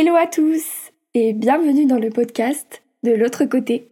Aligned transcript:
Hello 0.00 0.14
à 0.14 0.28
tous 0.28 0.92
et 1.12 1.32
bienvenue 1.32 1.84
dans 1.84 1.98
le 1.98 2.10
podcast 2.10 2.84
de 3.02 3.10
l'autre 3.10 3.46
côté. 3.46 3.90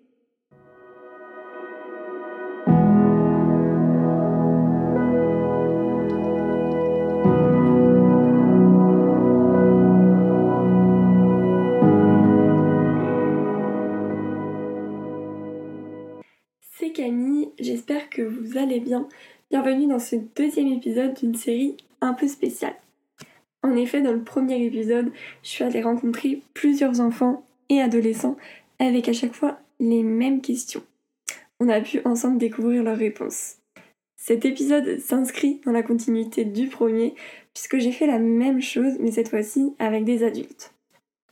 C'est 16.79 16.93
Camille, 16.93 17.49
j'espère 17.59 18.09
que 18.11 18.23
vous 18.23 18.57
allez 18.57 18.79
bien. 18.79 19.09
Bienvenue 19.51 19.89
dans 19.89 19.99
ce 19.99 20.15
deuxième 20.37 20.69
épisode 20.69 21.15
d'une 21.15 21.35
série 21.35 21.77
un 22.01 22.13
peu 22.13 22.29
spéciale. 22.29 22.77
En 23.63 23.75
effet, 23.77 24.01
dans 24.01 24.13
le 24.13 24.23
premier 24.23 24.65
épisode, 24.65 25.11
je 25.43 25.49
suis 25.49 25.65
allée 25.65 25.83
rencontrer 25.83 26.43
plusieurs 26.55 27.01
enfants 27.01 27.45
et 27.69 27.81
adolescents 27.81 28.37
avec 28.79 29.09
à 29.09 29.13
chaque 29.13 29.35
fois 29.35 29.59
les 29.81 30.03
mêmes 30.03 30.41
questions. 30.41 30.83
On 31.61 31.69
a 31.69 31.81
pu 31.81 32.01
ensemble 32.05 32.39
découvrir 32.39 32.83
leurs 32.83 32.99
réponses. 32.99 33.57
Cet 34.17 34.45
épisode 34.45 34.99
s'inscrit 34.99 35.61
dans 35.65 35.73
la 35.73 35.83
continuité 35.83 36.45
du 36.45 36.69
premier 36.69 37.15
puisque 37.55 37.79
j'ai 37.79 37.93
fait 37.93 38.07
la 38.07 38.19
même 38.19 38.61
chose 38.61 38.95
mais 39.01 39.13
cette 39.13 39.29
fois-ci 39.29 39.75
avec 39.79 40.05
des 40.05 40.23
adultes. 40.23 40.73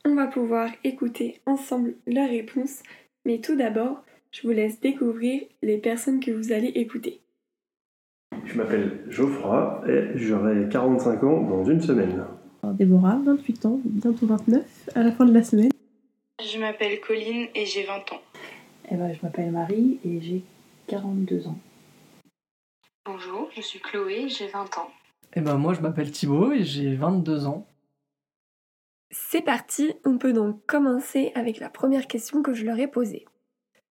On 0.04 0.14
va 0.14 0.26
pouvoir 0.26 0.70
écouter 0.84 1.40
ensemble 1.46 1.94
leurs 2.06 2.28
réponses 2.28 2.82
mais 3.24 3.40
tout 3.40 3.56
d'abord, 3.56 4.04
je 4.30 4.42
vous 4.42 4.52
laisse 4.52 4.80
découvrir 4.80 5.42
les 5.62 5.78
personnes 5.78 6.20
que 6.20 6.30
vous 6.30 6.52
allez 6.52 6.68
écouter. 6.68 7.20
Je 8.44 8.58
m'appelle 8.58 9.00
Geoffroy 9.08 9.82
et 9.88 10.16
j'aurai 10.16 10.68
45 10.70 11.22
ans 11.24 11.40
dans 11.42 11.64
une 11.64 11.80
semaine. 11.80 12.24
Déborah, 12.62 13.18
28 13.24 13.66
ans, 13.66 13.80
bientôt 13.84 14.26
29 14.26 14.62
à 14.94 15.02
la 15.02 15.12
fin 15.12 15.24
de 15.24 15.32
la 15.32 15.42
semaine. 15.42 15.70
Je 16.40 16.58
m'appelle 16.58 17.00
Colline 17.00 17.48
et 17.54 17.66
j'ai 17.66 17.84
20 17.84 18.12
ans. 18.12 18.22
Eh 18.90 18.96
ben, 18.96 19.12
je 19.14 19.18
m'appelle 19.22 19.50
Marie 19.50 19.98
et 20.04 20.20
j'ai 20.20 20.42
42 20.88 21.46
ans. 21.46 21.58
Bonjour, 23.06 23.48
je 23.54 23.60
suis 23.60 23.80
Chloé, 23.80 24.28
j'ai 24.28 24.48
20 24.48 24.78
ans. 24.78 24.90
Eh 25.36 25.40
ben 25.40 25.56
moi 25.56 25.74
je 25.74 25.80
m'appelle 25.80 26.10
Thibaut 26.10 26.52
et 26.52 26.62
j'ai 26.62 26.94
22 26.94 27.46
ans. 27.46 27.66
C'est 29.10 29.42
parti, 29.42 29.92
on 30.04 30.18
peut 30.18 30.32
donc 30.32 30.64
commencer 30.66 31.32
avec 31.34 31.58
la 31.58 31.68
première 31.68 32.06
question 32.06 32.42
que 32.42 32.54
je 32.54 32.64
leur 32.64 32.78
ai 32.78 32.86
posée. 32.86 33.26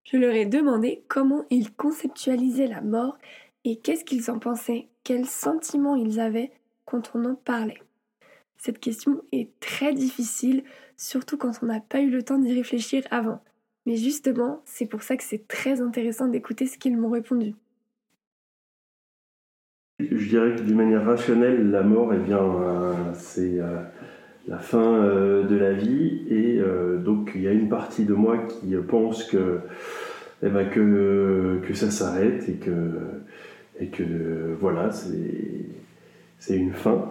Je 0.03 0.17
leur 0.17 0.33
ai 0.33 0.45
demandé 0.45 1.03
comment 1.07 1.45
ils 1.49 1.73
conceptualisaient 1.73 2.67
la 2.67 2.81
mort 2.81 3.17
et 3.65 3.77
qu'est-ce 3.77 4.05
qu'ils 4.05 4.29
en 4.29 4.39
pensaient, 4.39 4.87
quels 5.03 5.25
sentiments 5.25 5.95
ils 5.95 6.19
avaient 6.19 6.51
quand 6.85 7.11
on 7.15 7.25
en 7.25 7.35
parlait? 7.35 7.81
Cette 8.57 8.79
question 8.79 9.21
est 9.31 9.49
très 9.59 9.93
difficile, 9.93 10.63
surtout 10.95 11.37
quand 11.37 11.51
on 11.61 11.65
n'a 11.65 11.81
pas 11.81 12.01
eu 12.01 12.09
le 12.09 12.23
temps 12.23 12.39
d'y 12.39 12.53
réfléchir 12.53 13.03
avant. 13.11 13.41
Mais 13.85 13.97
justement, 13.97 14.61
c'est 14.65 14.85
pour 14.85 15.03
ça 15.03 15.17
que 15.17 15.23
c'est 15.23 15.47
très 15.47 15.81
intéressant 15.81 16.27
d'écouter 16.27 16.67
ce 16.67 16.77
qu'ils 16.77 16.97
m'ont 16.97 17.09
répondu. 17.09 17.55
Je 19.99 20.29
dirais 20.29 20.55
que 20.55 20.61
d'une 20.61 20.75
manière 20.75 21.05
rationnelle, 21.05 21.69
la 21.69 21.83
mort, 21.83 22.13
eh 22.13 22.19
bien, 22.19 22.39
euh, 22.39 22.93
c'est 23.13 23.59
euh, 23.59 23.81
la 24.47 24.57
fin 24.57 24.95
euh, 24.95 25.43
de 25.43 25.55
la 25.55 25.73
vie. 25.73 26.25
Et 26.29 26.61
donc, 27.03 27.31
il 27.35 27.41
y 27.41 27.47
a 27.47 27.51
une 27.51 27.69
partie 27.69 28.05
de 28.05 28.13
moi 28.13 28.37
qui 28.47 28.75
pense 28.87 29.25
que, 29.25 29.59
eh 30.41 30.49
ben, 30.49 30.69
que, 30.69 31.61
que 31.67 31.73
ça 31.73 31.91
s'arrête 31.91 32.47
et 32.47 32.55
que, 32.55 32.71
et 33.79 33.87
que 33.87 34.55
voilà, 34.59 34.91
c'est 34.91 36.55
une 36.55 36.73
fin. 36.73 37.09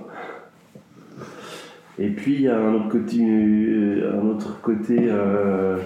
Et 1.98 2.10
puis, 2.10 2.34
il 2.34 2.42
y 2.42 2.48
a 2.48 2.58
un 2.58 2.74
autre 2.74 2.88
côté, 2.88 3.18
euh, 3.20 4.20
un 4.20 4.26
autre 4.26 4.60
côté 4.62 4.96
euh, 5.00 5.76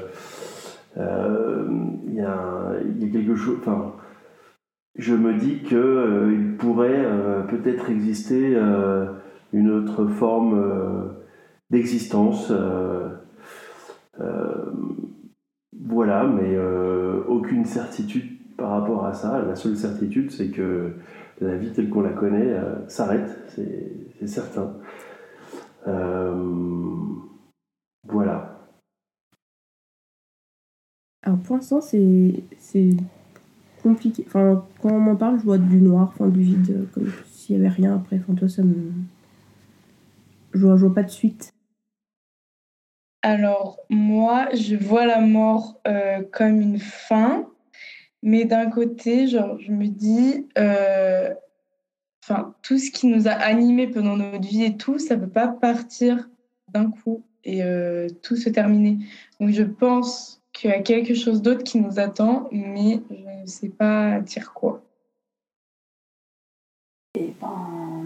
euh, 0.97 1.67
il, 2.07 2.15
y 2.15 2.21
a, 2.21 2.75
y 2.99 3.05
a 3.05 3.09
quelque 3.09 3.35
chose. 3.35 3.59
Enfin, 3.61 3.93
je 4.97 5.15
me 5.15 5.35
dis 5.35 5.59
qu'il 5.63 5.77
il 5.77 6.57
pourrait 6.57 7.05
peut-être 7.49 7.91
exister 7.91 8.57
une 9.53 9.71
autre 9.71 10.07
forme 10.07 11.13
d'existence. 11.71 12.51
voilà, 15.79 16.27
mais 16.27 16.59
aucune 17.29 17.67
certitude 17.67 18.36
par 18.57 18.71
rapport 18.71 19.07
à 19.07 19.15
ça. 19.15 19.43
La 19.43 19.57
seule 19.57 19.77
certitude, 19.77 20.31
c'est 20.31 20.49
que 20.49 20.95
la 21.41 21.57
vie 21.57 21.73
telle 21.73 21.91
qu'on 21.91 22.03
la 22.03 22.13
connaît 22.13 22.53
euh, 22.53 22.89
s'arrête, 22.89 23.31
c'est 23.55 24.27
certain. 24.27 24.75
Euh, 25.87 26.75
voilà. 28.05 28.57
Alors 31.23 31.39
pour 31.41 31.57
l'instant, 31.57 31.81
c'est 31.81 32.45
c'est 32.59 32.91
compliqué. 33.83 34.25
Enfin, 34.27 34.65
quand 34.81 34.93
on 34.93 35.01
m'en 35.01 35.17
parle, 35.17 35.39
je 35.39 35.45
vois 35.45 35.59
du 35.59 35.81
noir, 35.81 36.13
enfin 36.15 36.29
du 36.29 36.41
vide, 36.41 36.71
euh, 36.71 36.85
comme 36.93 37.13
s'il 37.27 37.57
y 37.57 37.59
avait 37.59 37.69
rien 37.69 37.97
après. 37.97 38.19
Enfin, 38.19 38.35
toi, 38.35 38.49
ça 38.49 38.63
me. 38.63 38.93
Je 40.53 40.61
vois, 40.61 40.77
je 40.77 40.87
vois 40.87 40.95
pas 40.95 41.03
de 41.03 41.11
suite. 41.11 41.53
Alors, 43.23 43.81
moi, 43.91 44.49
je 44.55 44.77
vois 44.77 45.05
la 45.05 45.21
mort 45.21 45.81
euh, 45.89 46.23
comme 46.33 46.61
une 46.61 46.79
fin, 46.79 47.47
mais 48.27 48.45
d'un 48.45 48.69
côté, 48.69 49.29
genre, 49.29 49.57
je 49.61 49.71
me 49.71 49.87
dis, 49.87 50.49
euh, 50.59 51.33
tout 52.61 52.77
ce 52.77 52.91
qui 52.91 53.07
nous 53.07 53.29
a 53.29 53.31
animés 53.31 53.87
pendant 53.87 54.17
notre 54.17 54.49
vie 54.49 54.65
et 54.65 54.77
tout, 54.77 54.99
ça 54.99 55.17
peut 55.17 55.29
pas 55.29 55.47
partir 55.47 56.29
d'un 56.67 56.91
coup 56.91 57.23
et 57.45 57.63
euh, 57.63 58.09
tout 58.23 58.35
se 58.35 58.49
terminer. 58.49 58.99
Donc, 59.39 59.51
je 59.51 59.63
pense 59.63 60.43
qu'il 60.53 60.71
y 60.71 60.73
a 60.73 60.81
quelque 60.81 61.15
chose 61.15 61.41
d'autre 61.41 61.63
qui 61.63 61.79
nous 61.79 62.01
attend, 62.01 62.49
mais 62.51 63.01
je 63.11 63.43
ne 63.43 63.47
sais 63.47 63.69
pas 63.69 64.19
dire 64.19 64.53
quoi. 64.53 64.83
Et 67.15 67.33
ben, 67.41 68.03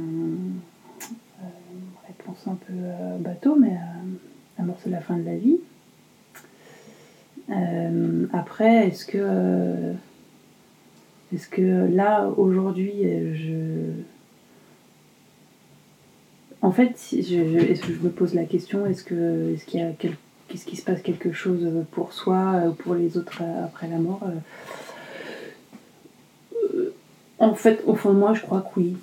réponse 2.07 2.47
un 2.47 2.57
peu 2.57 2.75
bateau, 3.21 3.57
mais 3.57 3.73
euh, 3.73 4.65
la 4.85 5.01
fin 5.01 5.17
de 5.17 5.25
la 5.25 5.37
vie. 5.37 5.61
Après, 8.33 8.89
est-ce 8.89 9.07
que, 9.07 9.95
est-ce 11.35 11.49
que 11.49 11.63
là 11.93 12.29
aujourd'hui, 12.37 12.93
je, 13.35 13.93
en 16.63 16.73
fait, 16.73 16.95
je, 17.13 17.21
je- 17.21 18.03
me 18.03 18.11
pose 18.11 18.35
la 18.35 18.45
question, 18.45 18.85
est-ce 18.87 19.05
que, 19.05 19.55
est-ce 19.55 19.65
qu'il 19.65 20.17
qui 20.67 20.77
se 20.77 20.83
passe 20.83 21.01
quelque 21.03 21.33
chose 21.33 21.67
pour 21.93 22.13
soi 22.13 22.65
ou 22.69 22.73
pour 22.73 22.95
les 22.95 23.17
autres 23.17 23.43
après 23.65 23.89
la 23.89 23.99
mort 23.99 24.21
euh, 26.75 26.91
En 27.39 27.55
fait, 27.55 27.83
au 27.87 27.95
fond 27.95 28.13
de 28.13 28.19
moi, 28.19 28.35
je 28.35 28.43
crois 28.43 28.61
que 28.61 28.81
oui. 28.81 28.97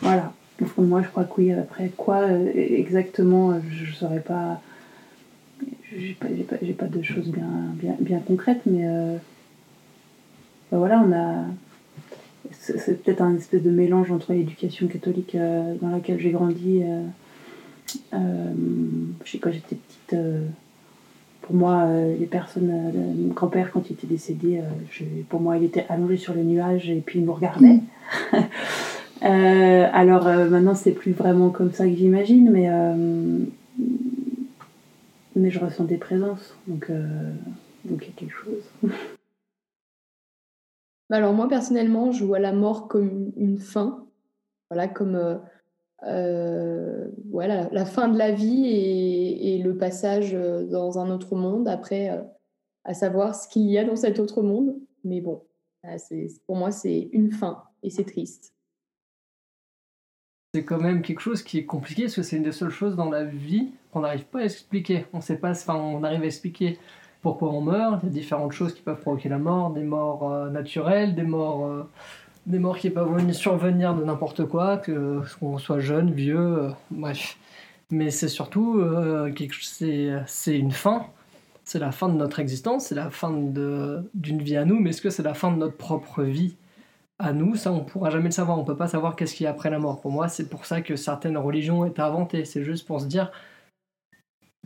Voilà. 0.00 0.32
Au 0.62 0.66
fond 0.66 0.82
de 0.82 0.86
moi, 0.86 1.02
je 1.02 1.08
crois 1.08 1.24
que 1.24 1.32
oui. 1.38 1.52
Après, 1.52 1.88
quoi 1.96 2.20
euh, 2.20 2.52
exactement, 2.54 3.60
je 3.68 3.90
ne 3.90 3.94
saurais 3.94 4.20
pas. 4.20 4.60
J'ai 5.96 6.14
pas, 6.14 6.28
pas, 6.78 6.86
de 6.86 7.02
choses 7.02 7.30
bien 8.00 8.18
concrètes, 8.20 8.62
mais 8.66 8.86
euh, 8.86 9.16
ben 10.70 10.78
voilà, 10.78 11.00
on 11.06 11.12
a. 11.12 11.44
C'est 12.52 13.02
peut-être 13.02 13.20
un 13.22 13.36
espèce 13.36 13.62
de 13.62 13.70
mélange 13.70 14.10
entre 14.10 14.32
l'éducation 14.32 14.86
catholique 14.86 15.34
euh, 15.34 15.74
dans 15.80 15.88
laquelle 15.90 16.18
j'ai 16.20 16.30
grandi. 16.30 16.82
euh, 16.82 17.02
euh, 18.14 18.52
je 19.24 19.30
sais, 19.30 19.38
quand 19.38 19.50
j'étais 19.52 19.76
petite, 19.76 20.14
euh, 20.14 20.46
pour 21.42 21.54
moi, 21.54 21.82
euh, 21.86 22.16
les 22.18 22.26
personnes, 22.26 22.70
euh, 22.70 23.12
mon 23.16 23.34
grand-père, 23.34 23.70
quand 23.70 23.88
il 23.90 23.92
était 23.94 24.06
décédé, 24.06 24.58
euh, 24.58 24.62
je- 24.90 25.04
pour 25.28 25.40
moi, 25.40 25.56
il 25.58 25.64
était 25.64 25.84
allongé 25.88 26.16
sur 26.16 26.32
le 26.34 26.42
nuage 26.42 26.88
et 26.90 27.02
puis 27.04 27.18
il 27.18 27.24
nous 27.24 27.34
regardait. 27.34 27.80
Euh, 29.22 29.88
alors 29.94 30.26
euh, 30.26 30.50
maintenant, 30.50 30.74
c'est 30.74 30.90
plus 30.92 31.12
vraiment 31.12 31.48
comme 31.48 31.72
ça 31.72 31.86
que 31.86 31.94
j'imagine, 31.94 32.50
mais, 32.50 32.66
euh, 32.68 33.38
mais 35.34 35.50
je 35.50 35.58
ressens 35.60 35.84
des 35.84 35.96
présences, 35.96 36.54
donc 36.66 36.90
euh, 36.90 37.32
donc 37.86 38.02
il 38.02 38.08
y 38.08 38.10
a 38.10 38.14
quelque 38.16 38.34
chose. 38.34 38.92
Bah 41.10 41.16
Alors 41.16 41.32
moi 41.32 41.48
personnellement, 41.48 42.12
je 42.12 42.24
vois 42.24 42.38
la 42.38 42.52
mort 42.52 42.88
comme 42.88 43.32
une 43.36 43.58
fin, 43.58 44.06
voilà, 44.70 44.88
comme 44.88 45.16
euh, 45.16 45.36
euh, 46.06 47.08
voilà, 47.30 47.68
la 47.72 47.86
fin 47.86 48.08
de 48.08 48.18
la 48.18 48.32
vie 48.32 48.66
et, 48.66 49.58
le 49.58 49.76
passage 49.76 50.34
euh, 50.34 50.66
dans 50.66 50.98
un 50.98 51.10
autre 51.10 51.36
monde. 51.36 51.68
Après, 51.68 52.10
euh, 52.10 52.22
à 52.84 52.92
savoir 52.92 53.34
ce 53.34 53.48
qu'il 53.48 53.62
y 53.62 53.78
a 53.78 53.84
dans 53.84 53.96
cet 53.96 54.18
autre 54.18 54.42
monde. 54.42 54.76
Mais 55.04 55.20
bon, 55.20 55.42
voilà, 55.82 55.98
pour 56.46 56.56
moi, 56.56 56.70
c'est 56.70 57.08
une 57.12 57.30
fin 57.30 57.62
et 57.82 57.90
c'est 57.90 58.04
triste. 58.04 58.52
C'est 60.52 60.64
quand 60.64 60.80
même 60.80 61.02
quelque 61.02 61.20
chose 61.20 61.42
qui 61.42 61.58
est 61.58 61.64
compliqué 61.64 62.02
parce 62.02 62.16
que 62.16 62.22
c'est 62.22 62.36
une 62.36 62.44
des 62.44 62.52
seules 62.52 62.70
choses 62.70 62.94
dans 62.94 63.10
la 63.10 63.24
vie 63.24 63.72
qu'on 63.90 64.00
n'arrive 64.00 64.26
pas 64.26 64.40
à 64.40 64.44
expliquer. 64.44 65.06
On 65.12 65.20
sait 65.20 65.38
pas, 65.38 65.50
enfin, 65.50 65.74
on 65.74 66.04
arrive 66.04 66.22
à 66.22 66.26
expliquer 66.26 66.78
pourquoi 67.24 67.48
on 67.48 67.62
meurt. 67.62 68.00
Il 68.02 68.06
y 68.06 68.10
a 68.10 68.12
différentes 68.12 68.52
choses 68.52 68.74
qui 68.74 68.82
peuvent 68.82 69.00
provoquer 69.00 69.30
la 69.30 69.38
mort, 69.38 69.70
des 69.72 69.82
morts 69.82 70.30
euh, 70.30 70.50
naturelles, 70.50 71.14
des 71.14 71.22
morts, 71.22 71.66
euh, 71.66 71.88
des 72.46 72.58
morts 72.58 72.76
qui 72.76 72.90
peuvent 72.90 73.10
venir- 73.12 73.34
survenir 73.34 73.94
de 73.94 74.04
n'importe 74.04 74.44
quoi, 74.44 74.76
que 74.76 75.22
qu'on 75.40 75.56
soit 75.58 75.80
jeune, 75.80 76.12
vieux, 76.12 76.38
euh, 76.38 76.70
bref. 76.90 77.38
mais 77.90 78.10
c'est 78.10 78.28
surtout 78.28 78.80
c'est 80.26 80.58
une 80.58 80.70
fin. 80.70 81.06
C'est 81.64 81.78
la 81.78 81.92
fin 81.92 82.10
de 82.10 82.14
notre 82.14 82.40
existence, 82.40 82.86
c'est 82.88 82.94
la 82.94 83.08
fin 83.08 83.30
d'une 83.32 84.42
vie 84.42 84.58
à 84.58 84.66
nous, 84.66 84.78
mais 84.80 84.90
est-ce 84.90 85.00
que 85.00 85.08
c'est 85.08 85.22
la 85.22 85.32
fin 85.32 85.50
de 85.50 85.56
notre 85.56 85.78
propre 85.78 86.22
vie 86.22 86.56
à 87.18 87.32
nous? 87.32 87.56
Ça, 87.56 87.72
on 87.72 87.80
pourra 87.80 88.10
jamais 88.10 88.26
le 88.26 88.32
savoir. 88.32 88.58
On 88.58 88.64
peut 88.64 88.76
pas 88.76 88.88
savoir 88.88 89.16
qu'est-ce 89.16 89.34
qu'il 89.34 89.44
y 89.44 89.46
a 89.46 89.50
après 89.50 89.70
la 89.70 89.78
mort. 89.78 90.02
Pour 90.02 90.12
moi, 90.12 90.28
c'est 90.28 90.50
pour 90.50 90.66
ça 90.66 90.82
que 90.82 90.94
certaines 90.96 91.38
religions 91.38 91.86
été 91.86 92.02
inventées. 92.02 92.44
C'est 92.44 92.64
juste 92.64 92.86
pour 92.86 93.00
se 93.00 93.06
dire 93.06 93.32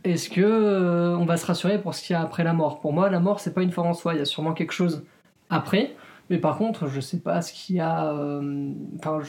est-ce 0.03 0.29
que 0.29 0.41
euh, 0.41 1.17
on 1.17 1.25
va 1.25 1.37
se 1.37 1.45
rassurer 1.45 1.81
pour 1.81 1.93
ce 1.95 2.01
qu'il 2.03 2.13
y 2.13 2.17
a 2.17 2.21
après 2.21 2.43
la 2.43 2.53
mort? 2.53 2.79
Pour 2.79 2.93
moi, 2.93 3.09
la 3.09 3.19
mort, 3.19 3.39
c'est 3.39 3.53
pas 3.53 3.63
une 3.63 3.71
fin 3.71 3.83
en 3.83 3.93
soi. 3.93 4.13
Il 4.13 4.19
y 4.19 4.21
a 4.21 4.25
sûrement 4.25 4.53
quelque 4.53 4.71
chose 4.73 5.03
après. 5.49 5.95
Mais 6.29 6.37
par 6.37 6.57
contre, 6.57 6.87
je 6.87 6.99
sais 7.01 7.19
pas 7.19 7.41
ce 7.41 7.51
qu'il 7.53 7.77
y 7.77 7.79
a. 7.79 8.13
euh, 8.13 8.71
Enfin, 8.97 9.19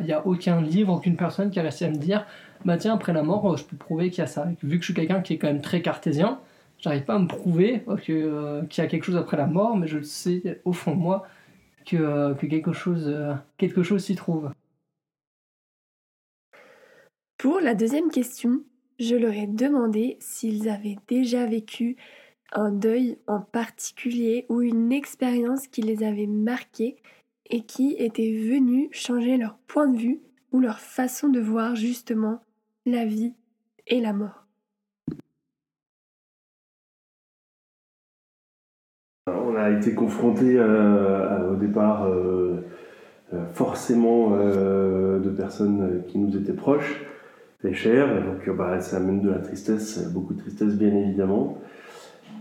il 0.00 0.06
y 0.06 0.12
a 0.12 0.26
aucun 0.26 0.60
livre, 0.60 0.92
aucune 0.94 1.16
personne 1.16 1.50
qui 1.50 1.58
a 1.58 1.62
réussi 1.62 1.84
à 1.84 1.90
me 1.90 1.96
dire 1.96 2.26
bah 2.64 2.76
tiens, 2.76 2.94
après 2.94 3.12
la 3.14 3.22
mort, 3.22 3.56
je 3.56 3.64
peux 3.64 3.76
prouver 3.76 4.10
qu'il 4.10 4.18
y 4.18 4.22
a 4.22 4.26
ça. 4.26 4.46
Vu 4.62 4.76
que 4.78 4.82
je 4.84 4.92
suis 4.92 4.94
quelqu'un 4.94 5.22
qui 5.22 5.34
est 5.34 5.38
quand 5.38 5.46
même 5.48 5.62
très 5.62 5.80
cartésien, 5.82 6.40
j'arrive 6.78 7.04
pas 7.04 7.14
à 7.14 7.18
me 7.18 7.26
prouver 7.26 7.84
euh, 7.88 7.96
que, 7.96 8.66
qu'il 8.66 8.84
y 8.84 8.86
a 8.86 8.90
quelque 8.90 9.04
chose 9.04 9.16
après 9.16 9.36
la 9.38 9.46
mort, 9.46 9.76
mais 9.76 9.86
je 9.86 10.02
sais 10.02 10.60
au 10.64 10.72
fond 10.72 10.94
de 10.94 11.00
moi 11.00 11.26
que, 11.86 12.34
que 12.34 12.46
quelque 12.46 12.72
chose, 12.72 13.10
quelque 13.56 13.82
chose 13.82 14.04
s'y 14.04 14.14
trouve. 14.14 14.50
Pour 17.38 17.60
la 17.60 17.74
deuxième 17.74 18.10
question, 18.10 18.60
je 19.00 19.16
leur 19.16 19.32
ai 19.32 19.46
demandé 19.46 20.18
s'ils 20.20 20.68
avaient 20.68 20.98
déjà 21.08 21.46
vécu 21.46 21.96
un 22.52 22.70
deuil 22.70 23.16
en 23.26 23.40
particulier 23.40 24.44
ou 24.50 24.60
une 24.60 24.92
expérience 24.92 25.66
qui 25.68 25.80
les 25.80 26.02
avait 26.02 26.26
marqués 26.26 26.96
et 27.48 27.62
qui 27.62 27.96
était 27.98 28.32
venue 28.32 28.90
changer 28.92 29.38
leur 29.38 29.56
point 29.66 29.88
de 29.88 29.96
vue 29.96 30.20
ou 30.52 30.60
leur 30.60 30.80
façon 30.80 31.28
de 31.28 31.40
voir 31.40 31.76
justement 31.76 32.40
la 32.84 33.06
vie 33.06 33.32
et 33.86 34.00
la 34.00 34.12
mort. 34.12 34.46
On 39.26 39.56
a 39.56 39.70
été 39.70 39.94
confronté 39.94 40.60
au 40.60 41.56
départ 41.56 42.04
euh, 42.04 42.66
euh, 43.32 43.46
forcément 43.52 44.34
euh, 44.34 45.20
de 45.20 45.30
personnes 45.30 46.02
qui 46.08 46.18
nous 46.18 46.36
étaient 46.36 46.52
proches, 46.52 47.00
les 47.62 47.74
chers, 47.74 48.24
donc 48.24 48.48
euh, 48.48 48.52
bah, 48.54 48.80
ça 48.80 48.96
amène 48.96 49.20
de 49.20 49.30
la 49.30 49.38
tristesse, 49.38 50.10
beaucoup 50.12 50.34
de 50.34 50.40
tristesse 50.40 50.76
bien 50.76 50.94
évidemment. 50.94 51.58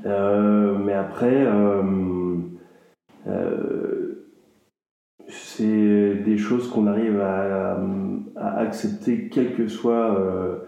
Euh, 0.05 0.77
mais 0.77 0.93
après, 0.93 1.45
euh, 1.45 2.37
euh, 3.27 4.25
c'est 5.27 6.15
des 6.15 6.37
choses 6.37 6.69
qu'on 6.69 6.87
arrive 6.87 7.19
à, 7.19 7.77
accepter 8.35 9.27
quelle 9.27 9.53
que 9.55 9.67
soit 9.67 10.17
euh, 10.17 10.59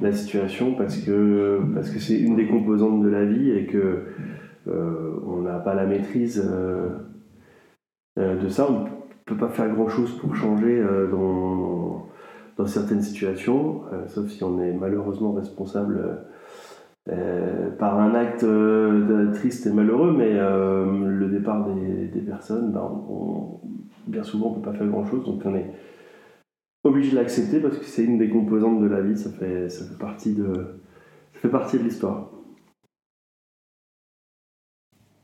la 0.00 0.12
situation 0.12 0.74
parce 0.74 0.96
que 0.98 1.60
parce 1.74 1.90
que 1.90 2.00
c'est 2.00 2.18
une 2.18 2.34
des 2.34 2.48
composantes 2.48 3.02
de 3.02 3.08
la 3.08 3.24
vie 3.24 3.50
et 3.50 3.66
que 3.66 4.06
euh, 4.66 5.20
on 5.24 5.42
n'a 5.42 5.58
pas 5.58 5.74
la 5.74 5.86
maîtrise 5.86 6.44
euh, 6.44 6.88
euh, 8.18 8.36
de 8.36 8.48
ça. 8.48 8.68
On 8.68 8.86
peut 9.24 9.36
pas 9.36 9.48
faire 9.48 9.68
grand 9.72 9.88
chose 9.88 10.18
pour 10.18 10.34
changer 10.34 10.80
euh, 10.80 11.08
dans, 11.10 12.08
dans 12.56 12.66
certaines 12.66 13.02
situations, 13.02 13.82
euh, 13.92 14.06
sauf 14.08 14.28
si 14.28 14.42
on 14.44 14.60
est 14.60 14.72
malheureusement 14.72 15.32
responsable 15.32 16.24
euh, 17.08 17.70
par 17.70 18.00
un 18.00 18.14
acte 18.14 18.42
euh, 18.42 19.32
triste 19.32 19.66
et 19.66 19.72
malheureux, 19.72 20.12
mais 20.12 20.32
euh, 20.32 21.06
le 21.06 21.28
départ 21.28 21.68
des, 21.74 22.20
personnes, 22.20 22.72
ben, 22.72 23.04
bien 24.06 24.24
souvent 24.24 24.48
on 24.48 24.54
peut 24.54 24.70
pas 24.70 24.76
faire 24.76 24.88
grand 24.88 25.04
chose, 25.06 25.24
donc 25.24 25.42
on 25.44 25.54
est 25.54 25.70
obligé 26.82 27.12
de 27.12 27.16
l'accepter 27.16 27.60
parce 27.60 27.78
que 27.78 27.84
c'est 27.84 28.04
une 28.04 28.18
des 28.18 28.28
composantes 28.28 28.80
de 28.80 28.86
la 28.86 29.02
vie, 29.02 29.16
ça 29.16 29.30
fait, 29.30 29.68
ça 29.68 29.84
fait 29.84 29.98
partie 29.98 30.34
de, 30.34 30.80
ça 31.34 31.40
fait 31.40 31.48
partie 31.48 31.78
de 31.78 31.84
l'histoire. 31.84 32.30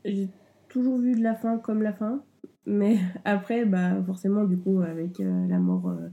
J'ai 0.05 0.29
toujours 0.69 0.97
vu 0.97 1.15
de 1.15 1.23
la 1.23 1.33
fin 1.33 1.57
comme 1.57 1.81
la 1.81 1.93
fin, 1.93 2.23
mais 2.65 2.97
après, 3.25 3.65
bah, 3.65 4.01
forcément, 4.05 4.43
du 4.43 4.57
coup, 4.57 4.81
avec 4.81 5.19
euh, 5.19 5.47
la 5.47 5.59
mort 5.59 5.89
euh, 5.89 6.09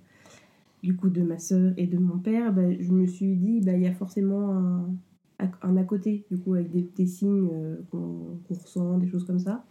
du 0.83 0.97
coup, 0.97 1.11
de 1.11 1.23
ma 1.23 1.39
sœur 1.39 1.73
et 1.77 1.87
de 1.87 1.99
mon 1.99 2.19
père, 2.19 2.53
bah, 2.53 2.73
je 2.79 2.93
me 2.93 3.07
suis 3.07 3.37
dit, 3.37 3.61
bah, 3.61 3.73
il 3.75 3.83
y 3.83 3.87
a 3.87 3.93
forcément 3.93 4.53
un, 4.55 4.91
un 5.63 5.77
à 5.77 5.85
côté, 5.85 6.25
du 6.31 6.39
coup, 6.39 6.55
avec 6.55 6.71
des, 6.71 6.83
des 6.83 7.07
signes 7.07 7.49
euh, 7.53 7.77
qu'on 7.91 8.39
ressent, 8.49 8.99
des 8.99 9.07
choses 9.07 9.25
comme 9.25 9.39
ça. 9.39 9.65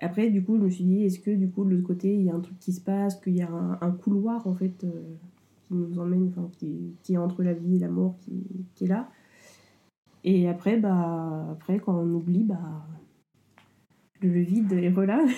Après, 0.00 0.30
du 0.30 0.44
coup, 0.44 0.56
je 0.56 0.62
me 0.62 0.70
suis 0.70 0.84
dit, 0.84 1.04
est-ce 1.04 1.18
que, 1.18 1.30
du 1.30 1.50
coup, 1.50 1.64
de 1.64 1.70
l'autre 1.70 1.86
côté, 1.86 2.14
il 2.14 2.22
y 2.22 2.30
a 2.30 2.34
un 2.34 2.40
truc 2.40 2.58
qui 2.58 2.72
se 2.72 2.80
passe, 2.80 3.20
qu'il 3.20 3.36
y 3.36 3.42
a 3.42 3.50
un, 3.50 3.90
couloir, 3.90 4.46
en 4.46 4.54
fait, 4.54 4.84
euh, 4.84 5.14
qui 5.66 5.74
nous 5.74 5.98
emmène, 5.98 6.32
qui, 6.58 6.94
qui 7.02 7.14
est 7.14 7.18
entre 7.18 7.42
la 7.42 7.52
vie 7.52 7.76
et 7.76 7.78
la 7.80 7.88
mort, 7.88 8.16
qui, 8.20 8.46
qui 8.74 8.84
est 8.84 8.88
là. 8.88 9.08
Et 10.24 10.48
après, 10.48 10.78
bah, 10.78 11.48
après, 11.52 11.78
quand 11.78 11.98
on 11.98 12.14
oublie, 12.14 12.44
bah, 12.44 12.86
le 14.20 14.40
vide 14.40 14.72
est 14.72 14.90
voilà. 14.90 15.24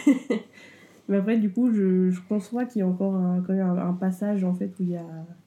Mais 1.11 1.17
après, 1.17 1.39
du 1.39 1.53
coup, 1.53 1.73
je, 1.73 2.09
je 2.11 2.21
conçois 2.29 2.67
qu'il 2.67 2.79
y 2.79 2.83
a 2.83 2.87
encore 2.87 3.17
un, 3.17 3.43
quand 3.43 3.53
même 3.53 3.67
un, 3.67 3.95
passage 3.95 4.45
en 4.45 4.55
fait 4.55 4.69
où 4.79 4.85
il 4.85 4.91
y 4.91 4.97
a 4.97 5.03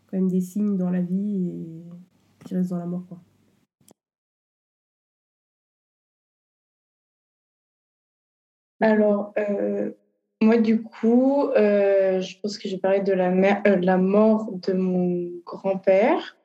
quand 0.07 0.17
même 0.17 0.27
des 0.27 0.41
signes 0.41 0.75
dans 0.75 0.89
la 0.89 0.99
vie 0.99 1.37
et 1.47 2.45
qui 2.45 2.55
restent 2.55 2.71
dans 2.71 2.79
la 2.79 2.85
mort. 2.85 3.05
Quoi. 3.07 3.17
Alors, 8.81 9.33
euh, 9.37 9.91
moi, 10.41 10.57
du 10.57 10.83
coup, 10.83 11.47
euh, 11.51 12.19
je 12.19 12.37
pense 12.41 12.57
que 12.57 12.67
j'ai 12.67 12.77
parlé 12.77 12.99
de 12.99 13.13
la, 13.13 13.31
euh, 13.65 13.77
de 13.77 13.85
la 13.85 13.97
mort 13.97 14.51
de 14.51 14.73
mon 14.73 15.31
grand-père. 15.45 16.37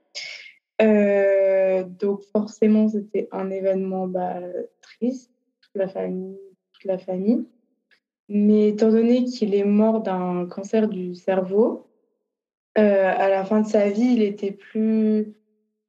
Donc, 0.78 2.22
forcément, 2.32 2.86
c'était 2.86 3.28
un 3.32 3.50
événement 3.50 4.06
bah, 4.06 4.38
triste, 4.80 5.32
toute 5.60 5.74
la 5.74 5.88
famille, 5.88 6.38
toute 6.72 6.84
la 6.84 6.98
famille. 6.98 7.44
Mais 8.28 8.68
étant 8.68 8.90
donné 8.90 9.24
qu'il 9.24 9.54
est 9.54 9.64
mort 9.64 10.02
d'un 10.02 10.46
cancer 10.46 10.88
du 10.88 11.14
cerveau, 11.14 11.86
euh, 12.76 13.12
à 13.16 13.28
la 13.28 13.44
fin 13.44 13.60
de 13.60 13.66
sa 13.66 13.88
vie, 13.90 14.12
il 14.14 14.22
était 14.22 14.52
plus 14.52 15.34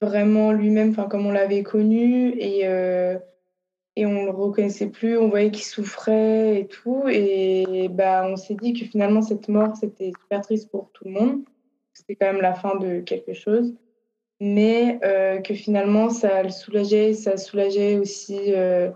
vraiment 0.01 0.51
lui-même, 0.51 0.95
comme 0.95 1.25
on 1.25 1.31
l'avait 1.31 1.63
connu, 1.63 2.29
et 2.37 2.67
euh, 2.67 3.17
et 3.95 4.05
on 4.05 4.25
le 4.25 4.31
reconnaissait 4.31 4.87
plus, 4.87 5.17
on 5.17 5.27
voyait 5.27 5.51
qu'il 5.51 5.65
souffrait 5.65 6.61
et 6.61 6.67
tout, 6.67 7.03
et 7.09 7.89
bah 7.89 8.25
on 8.25 8.37
s'est 8.37 8.55
dit 8.55 8.71
que 8.71 8.85
finalement 8.85 9.21
cette 9.21 9.49
mort 9.49 9.75
c'était 9.75 10.13
super 10.21 10.41
triste 10.41 10.69
pour 10.71 10.89
tout 10.93 11.03
le 11.05 11.11
monde, 11.11 11.41
c'était 11.93 12.15
quand 12.15 12.31
même 12.31 12.41
la 12.41 12.53
fin 12.53 12.77
de 12.77 13.01
quelque 13.01 13.33
chose, 13.33 13.73
mais 14.39 14.99
euh, 15.03 15.39
que 15.41 15.53
finalement 15.53 16.09
ça 16.09 16.43
le 16.43 16.49
soulageait, 16.49 17.13
ça 17.13 17.35
soulageait 17.35 17.97
aussi 17.97 18.53
euh, 18.53 18.89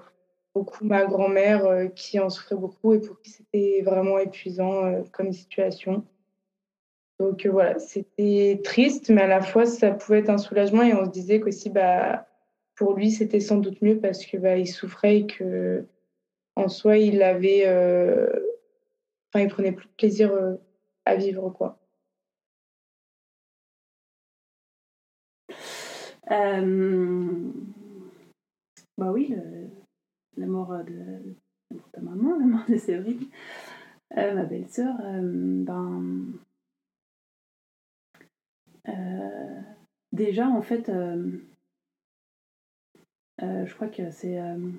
beaucoup 0.53 0.86
ma 0.86 1.05
grand-mère 1.05 1.65
euh, 1.65 1.88
qui 1.88 2.19
en 2.19 2.29
souffrait 2.29 2.55
beaucoup 2.55 2.93
et 2.93 3.00
pour 3.00 3.19
qui 3.22 3.31
c'était 3.31 3.81
vraiment 3.83 4.19
épuisant 4.19 4.86
euh, 4.86 5.03
comme 5.12 5.33
situation. 5.33 6.05
Donc 7.19 7.45
euh, 7.45 7.51
voilà, 7.51 7.79
c'était 7.79 8.62
triste, 8.63 9.10
mais 9.10 9.24
à 9.24 9.27
la 9.27 9.41
fois 9.41 9.65
ça 9.65 9.91
pouvait 9.91 10.19
être 10.19 10.29
un 10.29 10.38
soulagement 10.38 10.83
et 10.83 10.93
on 10.93 11.05
se 11.05 11.12
disait 11.12 11.39
qu'aussi 11.39 11.69
bah 11.69 12.27
pour 12.75 12.93
lui 12.93 13.12
c'était 13.12 13.39
sans 13.39 13.57
doute 13.57 13.81
mieux 13.81 14.00
parce 14.00 14.25
que 14.25 14.38
bah 14.38 14.57
il 14.57 14.67
souffrait 14.67 15.19
et 15.19 15.27
que 15.27 15.86
en 16.55 16.69
soi 16.69 16.98
il 16.98 17.24
avait, 17.24 17.63
enfin 19.29 19.43
il 19.43 19.48
prenait 19.50 19.72
plus 19.72 19.88
de 19.88 19.93
plaisir 19.98 20.31
à 21.05 21.15
vivre 21.15 21.50
quoi. 21.50 21.79
Bah 28.98 29.12
oui, 29.12 29.36
la 30.37 30.45
mort 30.47 30.67
mort 30.69 30.83
de 30.83 31.35
ta 31.91 32.01
maman, 32.01 32.37
la 32.39 32.45
mort 32.45 32.65
de 32.69 32.77
Séverine, 32.77 33.25
Euh, 34.17 34.35
ma 34.35 34.43
belle-sœur, 34.45 34.95
euh, 35.01 35.63
ben. 35.63 36.33
euh, 38.87 39.61
déjà, 40.11 40.47
en 40.47 40.61
fait, 40.61 40.87
euh, 40.89 41.39
euh, 43.41 43.65
je 43.65 43.73
crois 43.75 43.87
que 43.87 44.11
c'est. 44.11 44.39
euh, 44.39 44.69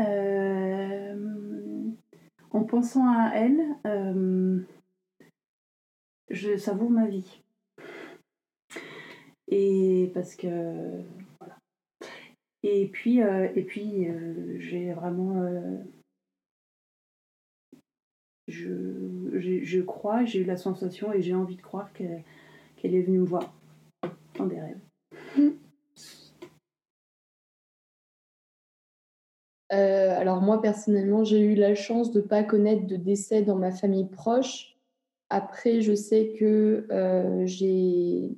euh, 0.00 1.90
en 2.50 2.64
pensant 2.64 3.06
à 3.06 3.32
elle, 3.34 3.60
euh, 3.86 4.60
je 6.30 6.56
savoure 6.56 6.90
ma 6.90 7.06
vie. 7.06 7.42
Et 9.50 10.10
parce 10.14 10.36
que 10.36 10.46
voilà. 11.40 11.56
Et 12.62 12.86
puis 12.86 13.20
euh, 13.20 13.48
et 13.56 13.62
puis 13.62 14.08
euh, 14.08 14.58
j'ai 14.60 14.92
vraiment 14.92 15.42
euh, 15.42 15.76
je, 18.46 19.38
je 19.38 19.80
crois, 19.80 20.24
j'ai 20.24 20.40
eu 20.40 20.44
la 20.44 20.56
sensation 20.56 21.12
et 21.12 21.20
j'ai 21.20 21.34
envie 21.34 21.56
de 21.56 21.62
croire 21.62 21.92
qu'elle 21.92 22.24
est 22.82 23.02
venue 23.02 23.18
me 23.18 23.26
voir 23.26 23.52
dans 24.36 24.46
des 24.46 24.60
rêves. 24.60 24.78
Alors 29.70 30.42
moi 30.42 30.60
personnellement, 30.60 31.24
j'ai 31.24 31.40
eu 31.40 31.54
la 31.54 31.74
chance 31.74 32.12
de 32.12 32.20
ne 32.20 32.26
pas 32.26 32.42
connaître 32.42 32.86
de 32.86 32.96
décès 32.96 33.42
dans 33.42 33.56
ma 33.56 33.70
famille 33.70 34.08
proche. 34.08 34.76
après, 35.30 35.80
je 35.80 35.94
sais 35.94 36.34
que 36.38 36.86
j'ai 37.46 38.36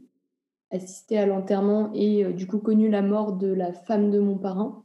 assisté 0.72 1.18
à 1.18 1.26
l'enterrement 1.26 1.90
et 1.94 2.24
du 2.32 2.46
coup 2.46 2.58
connu 2.58 2.88
la 2.90 3.02
mort 3.02 3.34
de 3.34 3.52
la 3.52 3.72
femme 3.72 4.10
de 4.10 4.18
mon 4.18 4.38
parrain. 4.38 4.84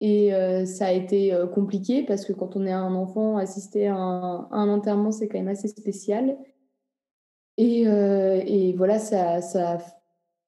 Et 0.00 0.30
ça 0.66 0.86
a 0.86 0.92
été 0.92 1.34
compliqué 1.54 2.02
parce 2.04 2.24
que 2.24 2.32
quand 2.32 2.54
on 2.54 2.66
est 2.66 2.72
un 2.72 2.94
enfant, 2.94 3.38
assister 3.38 3.88
à 3.88 3.96
un, 3.96 4.68
enterrement, 4.68 5.10
c'est 5.10 5.26
quand 5.26 5.38
même 5.38 5.48
assez 5.48 5.68
spécial. 5.68 6.36
Et, 7.56 7.82
et 7.82 8.74
voilà, 8.74 8.98
ça, 8.98 9.40
ça, 9.40 9.78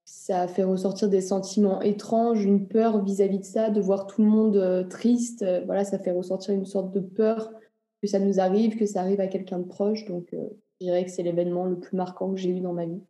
ça 0.05 0.49
fait 0.49 0.65
ressortir 0.65 1.11
des 1.11 1.21
sentiments 1.21 1.83
étranges, 1.83 2.43
une 2.43 2.67
peur 2.67 3.03
vis-à-vis 3.05 3.41
de 3.41 3.45
ça, 3.45 3.69
de 3.69 3.81
voir 3.81 4.07
tout 4.07 4.23
le 4.23 4.29
monde 4.29 4.87
triste. 4.89 5.45
Voilà, 5.67 5.85
ça 5.85 5.99
fait 5.99 6.13
ressortir 6.13 6.55
une 6.55 6.65
sorte 6.65 6.93
de 6.93 7.01
peur 7.01 7.51
que 8.01 8.09
ça 8.09 8.19
nous 8.19 8.41
arrive, 8.41 8.77
que 8.77 8.87
ça 8.87 9.01
arrive 9.01 9.21
à 9.21 9.27
quelqu'un 9.27 9.59
de 9.59 9.67
proche. 9.67 10.07
Donc, 10.07 10.29
je 10.33 10.87
dirais 10.87 11.05
que 11.05 11.11
c'est 11.11 11.23
l'événement 11.23 11.65
le 11.65 11.79
plus 11.79 11.97
marquant 11.97 12.31
que 12.31 12.39
j'ai 12.39 12.51
eu 12.51 12.61
dans 12.61 12.73
ma 12.73 12.87
vie. 12.87 13.03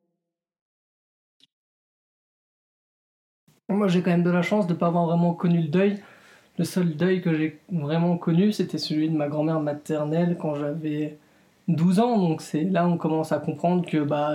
Moi, 3.69 3.87
j'ai 3.89 4.01
quand 4.01 4.11
même 4.11 4.23
de 4.23 4.31
la 4.31 4.43
chance 4.43 4.67
de 4.67 4.73
ne 4.73 4.79
pas 4.79 4.87
avoir 4.87 5.07
vraiment 5.07 5.35
connu 5.35 5.61
le 5.61 5.69
deuil. 5.69 6.01
Le 6.59 6.65
seul 6.65 6.97
deuil 6.97 7.21
que 7.21 7.35
j'ai 7.35 7.59
vraiment 7.71 8.17
connu, 8.17 8.51
c'était 8.53 8.79
celui 8.79 9.11
de 9.11 9.17
ma 9.17 9.29
grand-mère 9.29 9.61
maternelle 9.61 10.37
quand 10.41 10.55
j'avais 10.55 11.19
12 11.69 12.01
ans. 12.01 12.19
Donc 12.19 12.41
c'est 12.43 12.65
là 12.65 12.87
on 12.89 12.97
commence 12.97 13.31
à 13.31 13.39
comprendre 13.39 13.87
que 13.87 13.99
bah 13.99 14.35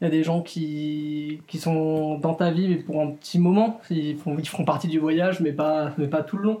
il 0.00 0.04
y 0.04 0.06
a 0.06 0.10
des 0.10 0.22
gens 0.22 0.42
qui, 0.42 1.40
qui 1.48 1.58
sont 1.58 2.18
dans 2.18 2.34
ta 2.34 2.50
vie 2.52 2.68
mais 2.68 2.76
pour 2.76 3.00
un 3.00 3.08
petit 3.08 3.38
moment. 3.38 3.80
Ils, 3.90 4.16
font, 4.16 4.64
partie 4.64 4.86
du 4.86 4.98
voyage 4.98 5.40
mais 5.40 5.52
pas, 5.52 5.92
mais 5.98 6.06
pas 6.06 6.22
tout 6.22 6.36
le 6.36 6.44
long. 6.44 6.60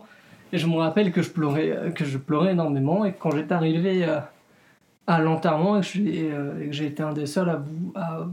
Et 0.52 0.58
je 0.58 0.66
me 0.66 0.76
rappelle 0.76 1.12
que 1.12 1.22
je 1.22 1.30
pleurais, 1.30 1.92
que 1.94 2.04
je 2.04 2.18
pleurais 2.18 2.52
énormément 2.52 3.04
et 3.04 3.12
quand 3.12 3.30
j'étais 3.30 3.52
arrivé 3.52 4.04
euh, 4.04 4.18
à 5.08 5.18
l'enterrement 5.20 5.78
et 5.78 5.80
que 5.80 6.70
j'ai 6.70 6.86
été 6.86 7.02
un 7.02 7.12
des 7.12 7.26
seuls 7.26 7.48
à, 7.48 7.64
à, 7.96 8.26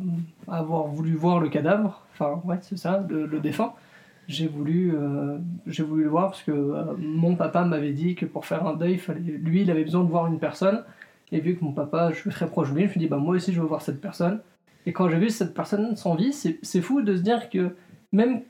avoir 0.47 0.85
voulu 0.85 1.15
voir 1.15 1.39
le 1.39 1.49
cadavre, 1.49 2.03
enfin 2.13 2.39
ouais 2.45 2.57
c'est 2.61 2.77
ça, 2.77 3.03
le, 3.09 3.25
le 3.25 3.39
défunt, 3.39 3.73
j'ai 4.27 4.47
voulu, 4.47 4.93
euh, 4.95 5.37
j'ai 5.67 5.83
voulu 5.83 6.03
le 6.03 6.09
voir 6.09 6.31
parce 6.31 6.41
que 6.41 6.51
euh, 6.51 6.95
mon 6.97 7.35
papa 7.35 7.63
m'avait 7.63 7.93
dit 7.93 8.15
que 8.15 8.25
pour 8.25 8.45
faire 8.45 8.65
un 8.65 8.73
deuil, 8.73 8.97
fallait, 8.97 9.19
lui, 9.19 9.61
il 9.61 9.71
avait 9.71 9.83
besoin 9.83 10.03
de 10.03 10.09
voir 10.09 10.27
une 10.27 10.39
personne. 10.39 10.83
Et 11.31 11.39
vu 11.39 11.55
que 11.55 11.63
mon 11.63 11.71
papa, 11.73 12.11
je 12.11 12.19
suis 12.19 12.29
très 12.29 12.47
proche 12.47 12.69
de 12.71 12.75
lui, 12.75 12.81
je 12.83 12.87
me 12.87 12.91
suis 12.91 12.99
dit, 12.99 13.07
bah, 13.07 13.17
moi 13.17 13.35
aussi, 13.35 13.53
je 13.53 13.61
veux 13.61 13.67
voir 13.67 13.81
cette 13.81 14.01
personne. 14.01 14.41
Et 14.85 14.93
quand 14.93 15.09
j'ai 15.09 15.17
vu 15.17 15.29
cette 15.29 15.53
personne 15.53 15.95
sans 15.95 16.15
vie, 16.15 16.33
c'est 16.33 16.81
fou 16.81 17.01
de 17.01 17.15
se 17.15 17.21
dire 17.21 17.49
que 17.49 17.75
même. 18.11 18.41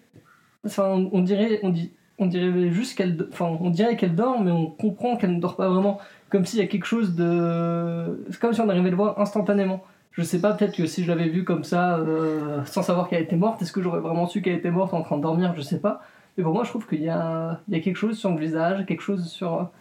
Enfin, 0.65 1.08
on, 1.12 1.22
dirait, 1.22 1.60
on, 1.63 1.70
dit, 1.70 1.91
on 2.17 2.25
dirait 2.25 2.70
juste 2.72 2.98
qu'elle. 2.98 3.27
Enfin, 3.32 3.58
on 3.60 3.70
dirait 3.70 3.96
qu'elle 3.96 4.15
dort, 4.15 4.41
mais 4.41 4.51
on 4.51 4.67
comprend 4.67 5.15
qu'elle 5.15 5.36
ne 5.36 5.39
dort 5.39 5.55
pas 5.55 5.70
vraiment. 5.70 6.00
Comme 6.36 6.44
s'il 6.44 6.60
y 6.60 6.63
a 6.63 6.68
quelque 6.68 6.86
chose 6.86 7.15
de. 7.15 8.27
Comme 8.42 8.51
si 8.51 8.60
on 8.60 8.68
arrivait 8.68 8.88
à 8.88 8.92
le 8.92 8.98
voir 8.98 9.18
instantanément. 9.22 9.86
Je 10.12 10.22
sais 10.22 10.42
pas, 10.42 10.54
peut-être 10.54 10.75
que 10.75 10.86
si 10.86 11.01
je 11.01 11.08
l'avais 11.08 11.30
vue 11.30 11.46
comme 11.46 11.63
ça, 11.63 11.98
euh, 12.00 12.62
sans 12.65 12.84
savoir 12.84 13.08
qu'elle 13.08 13.24
était 13.24 13.38
morte, 13.38 13.62
est-ce 13.62 13.72
que 13.72 13.82
j'aurais 13.82 14.01
vraiment 14.01 14.27
su 14.27 14.42
qu'elle 14.42 14.58
était 14.58 14.70
morte 14.70 14.94
en 14.94 15.01
train 15.01 15.15
de 15.15 15.22
dormir? 15.22 15.54
Je 15.56 15.62
sais 15.62 15.80
pas. 15.80 16.01
Mais 16.36 16.44
pour 16.44 16.51
moi, 16.51 16.65
je 16.65 16.72
trouve 16.72 16.86
qu'il 16.88 17.01
y 17.01 17.08
a, 17.08 17.62
il 17.70 17.74
y 17.74 17.77
a 17.77 17.80
quelque 17.80 17.96
chose 17.96 18.18
sur 18.18 18.32
le 18.32 18.38
visage, 18.38 18.86
quelque 18.86 19.00
chose 19.00 19.30
sur, 19.30 19.72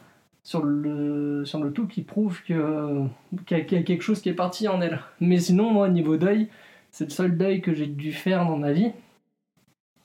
sur, 0.44 0.62
le, 0.62 1.44
sur 1.44 1.58
le 1.58 1.72
tout 1.72 1.88
qui 1.88 2.02
prouve 2.02 2.40
qu'il, 2.44 2.54
y 2.54 3.54
a, 3.54 3.60
quelque 3.62 4.02
chose 4.02 4.20
qui 4.20 4.28
est 4.28 4.34
parti 4.34 4.68
en 4.68 4.80
elle. 4.80 5.00
Mais 5.18 5.40
sinon, 5.40 5.72
moi, 5.72 5.88
niveau 5.88 6.16
deuil, 6.16 6.50
c'est 6.92 7.06
le 7.06 7.10
seul 7.10 7.36
deuil 7.36 7.62
que 7.62 7.74
j'ai 7.74 7.88
dû 7.88 8.12
faire 8.12 8.46
dans 8.46 8.58
ma 8.58 8.70
vie. 8.70 8.92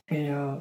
Et, 0.10 0.32
euh, 0.32 0.56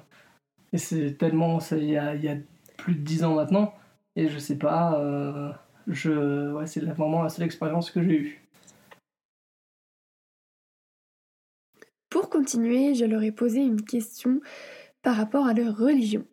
c'est 0.75 1.16
tellement. 1.16 1.61
Il 1.73 1.85
y 1.85 1.97
a, 1.97 2.14
y 2.14 2.28
a, 2.28 2.37
plus 2.76 2.95
de 2.95 3.00
10 3.00 3.25
ans 3.25 3.37
maintenant. 3.37 3.75
Et 4.16 4.28
je 4.28 4.38
sais 4.38 4.59
pas. 4.59 5.00
Euh, 5.00 5.50
c'est 5.95 6.80
vraiment 6.80 7.23
la 7.23 7.28
seule 7.28 7.45
expérience 7.45 7.90
que 7.90 8.02
j'ai 8.02 8.16
eue. 8.21 8.42
Pour 12.11 12.30
continuer, 12.30 12.95
je 12.95 13.04
leur 13.04 13.23
ai 13.23 13.33
posé 13.33 13.61
une 13.61 13.83
question 13.83 14.40
par 15.02 15.16
rapport 15.16 15.47
à 15.47 15.52
leur 15.52 15.76
religion. 15.76 16.25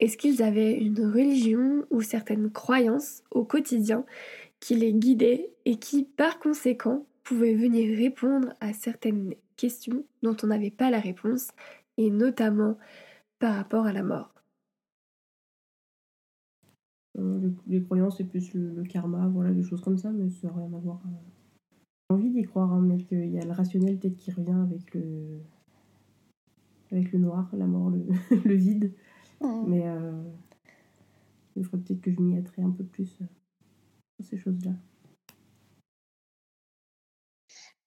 Est-ce 0.00 0.16
qu'ils 0.16 0.42
avaient 0.42 0.72
une 0.72 1.12
religion 1.12 1.84
ou 1.90 2.00
certaines 2.00 2.50
croyances 2.50 3.22
au 3.30 3.44
quotidien 3.44 4.04
qui 4.58 4.74
les 4.74 4.94
guidaient 4.94 5.50
et 5.66 5.76
qui, 5.76 6.04
par 6.04 6.38
conséquent, 6.38 7.04
pouvaient 7.22 7.54
venir 7.54 7.96
répondre 7.98 8.54
à 8.60 8.72
certaines 8.72 9.34
questions 9.56 10.04
dont 10.22 10.36
on 10.42 10.46
n'avait 10.46 10.70
pas 10.70 10.90
la 10.90 11.00
réponse, 11.00 11.48
et 11.98 12.10
notamment 12.10 12.78
par 13.38 13.54
rapport 13.56 13.86
à 13.86 13.92
la 13.92 14.02
mort? 14.02 14.39
Euh, 17.18 17.50
Les 17.66 17.82
croyances, 17.82 18.18
c'est 18.18 18.24
plus 18.24 18.52
le, 18.54 18.82
karma, 18.84 19.26
voilà, 19.28 19.52
des 19.52 19.62
choses 19.62 19.80
comme 19.80 19.98
ça, 19.98 20.10
mais 20.10 20.30
ça 20.30 20.48
n'a 20.48 20.54
rien 20.54 20.72
à 20.72 20.78
voir. 20.78 21.00
Euh, 21.06 22.14
envie 22.14 22.30
d'y 22.30 22.42
croire, 22.42 22.72
hein, 22.72 22.82
mais 22.82 22.98
qu'il 22.98 23.30
y 23.30 23.38
a 23.38 23.44
le 23.44 23.52
rationnel 23.52 23.98
peut-être 23.98 24.16
qui 24.16 24.32
revient 24.32 24.50
avec 24.52 24.94
le, 24.94 25.40
avec 26.90 27.12
le 27.12 27.18
noir, 27.20 27.48
la 27.52 27.66
mort, 27.66 27.90
le, 27.90 28.06
le 28.44 28.54
vide. 28.54 28.92
Mais 29.66 29.86
euh, 29.86 30.12
il 31.56 31.64
faudrait 31.64 31.84
peut-être 31.86 32.00
que 32.00 32.12
je 32.12 32.20
m'y 32.20 32.36
attrais 32.38 32.62
un 32.62 32.70
peu 32.70 32.84
plus 32.84 33.16
euh, 33.20 33.24
sur 34.20 34.30
ces 34.30 34.38
choses-là. 34.38 34.72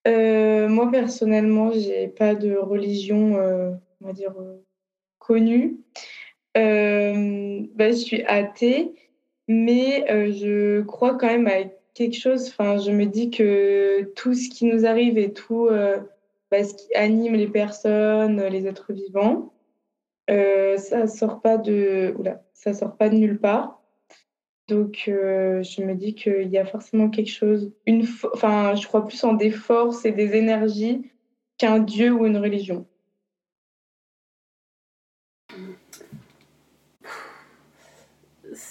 Euh, 0.07 0.67
moi, 0.67 0.89
personnellement, 0.91 1.71
j'ai 1.71 2.07
pas 2.07 2.35
de 2.35 2.55
religion, 2.55 3.35
on 3.35 4.05
va 4.05 4.13
dire, 4.13 4.35
connue. 5.19 5.79
Bah, 6.55 7.91
je 7.91 8.01
suis 8.03 8.23
athée, 8.23 8.95
mais 9.47 10.05
je 10.31 10.81
crois 10.81 11.15
quand 11.15 11.27
même 11.27 11.47
à 11.47 11.63
quelque 11.93 12.17
chose. 12.17 12.53
Je 12.57 12.91
me 12.91 13.05
dis 13.05 13.29
que 13.29 14.03
tout 14.15 14.33
ce 14.33 14.49
qui 14.49 14.65
nous 14.65 14.85
arrive 14.85 15.17
et 15.17 15.33
tout 15.33 15.67
euh, 15.67 15.99
bah, 16.51 16.63
ce 16.63 16.73
qui 16.73 16.93
anime 16.95 17.35
les 17.35 17.47
personnes, 17.47 18.41
les 18.43 18.67
êtres 18.67 18.93
vivants, 18.93 19.53
euh, 20.29 20.77
ça 20.77 21.07
sort 21.07 21.41
pas 21.41 21.57
de, 21.57 22.15
ça 22.53 22.73
sort 22.73 22.95
pas 22.97 23.09
de 23.09 23.15
nulle 23.15 23.39
part. 23.39 23.81
Donc, 24.69 25.05
euh, 25.09 25.61
je 25.61 25.81
me 25.83 25.93
dis 25.93 26.15
qu'il 26.15 26.47
y 26.49 26.57
a 26.57 26.65
forcément 26.65 27.09
quelque 27.09 27.31
chose. 27.31 27.73
Je 27.85 28.87
crois 28.87 29.05
plus 29.05 29.23
en 29.23 29.33
des 29.33 29.51
forces 29.51 30.05
et 30.05 30.11
des 30.11 30.35
énergies 30.35 31.11
qu'un 31.57 31.79
dieu 31.79 32.11
ou 32.11 32.25
une 32.25 32.37
religion. 32.37 32.87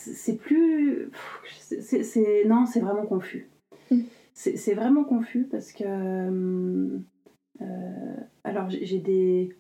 C'est 0.03 0.37
plus 0.37 1.11
c'est 1.53 2.45
non, 2.47 2.67
c'est 2.67 2.81
vraiment 2.81 3.07
confus. 3.07 3.49
Mm. 3.91 4.01
C'est 4.35 4.75
vraiment 4.75 5.05
confus 5.05 5.47
parce 5.51 5.73
que 5.73 5.85
euh, 5.85 6.99
euh, 7.61 8.17
alors 8.45 8.71
j'ai 8.71 8.99
des 8.99 9.55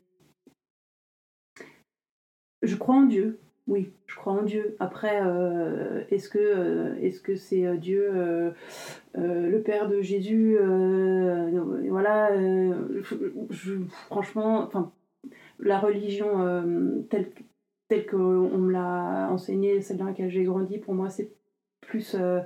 je 2.62 2.76
crois 2.76 2.96
en 2.96 3.04
Dieu. 3.04 3.38
Oui, 3.68 3.92
je 4.06 4.16
crois 4.16 4.32
en 4.32 4.42
Dieu. 4.42 4.76
Après, 4.80 5.20
euh, 5.22 6.02
est-ce 6.10 6.28
que 6.28 6.96
est-ce 7.00 7.20
que 7.20 7.36
c'est 7.36 7.76
Dieu, 7.76 8.52
le 9.14 9.58
Père 9.60 9.88
de 9.88 10.00
Jésus 10.00 10.56
Voilà. 11.88 12.30
franchement, 14.06 14.64
enfin, 14.64 14.92
la 15.60 15.78
religion 15.78 17.04
telle 17.08 17.30
telle 17.92 18.06
qu'on 18.06 18.16
me 18.58 18.72
l'a 18.72 19.28
enseignée, 19.30 19.82
celle 19.82 19.98
dans 19.98 20.06
laquelle 20.06 20.30
j'ai 20.30 20.44
grandi, 20.44 20.78
pour 20.78 20.94
moi, 20.94 21.10
c'est 21.10 21.30
plus 21.82 22.16
euh, 22.18 22.40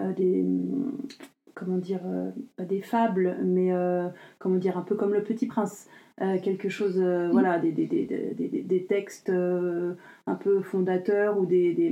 euh, 0.00 0.12
des 0.12 0.44
comment 1.54 1.78
dire 1.78 2.00
euh, 2.04 2.32
pas 2.56 2.64
des 2.64 2.82
fables 2.82 3.38
mais 3.44 3.70
comment 4.38 4.56
dire 4.56 4.76
un 4.76 4.82
peu 4.82 4.96
comme 4.96 5.12
le 5.12 5.22
petit 5.22 5.46
prince 5.46 5.88
quelque 6.42 6.68
chose 6.68 6.98
mm. 6.98 7.30
voilà 7.30 7.58
des, 7.58 7.72
des, 7.72 7.86
des, 7.86 8.62
des 8.64 8.86
textes 8.86 9.30
un 9.30 10.34
peu 10.34 10.62
fondateurs 10.62 11.38
ou 11.38 11.46
des, 11.46 11.74
des, 11.74 11.90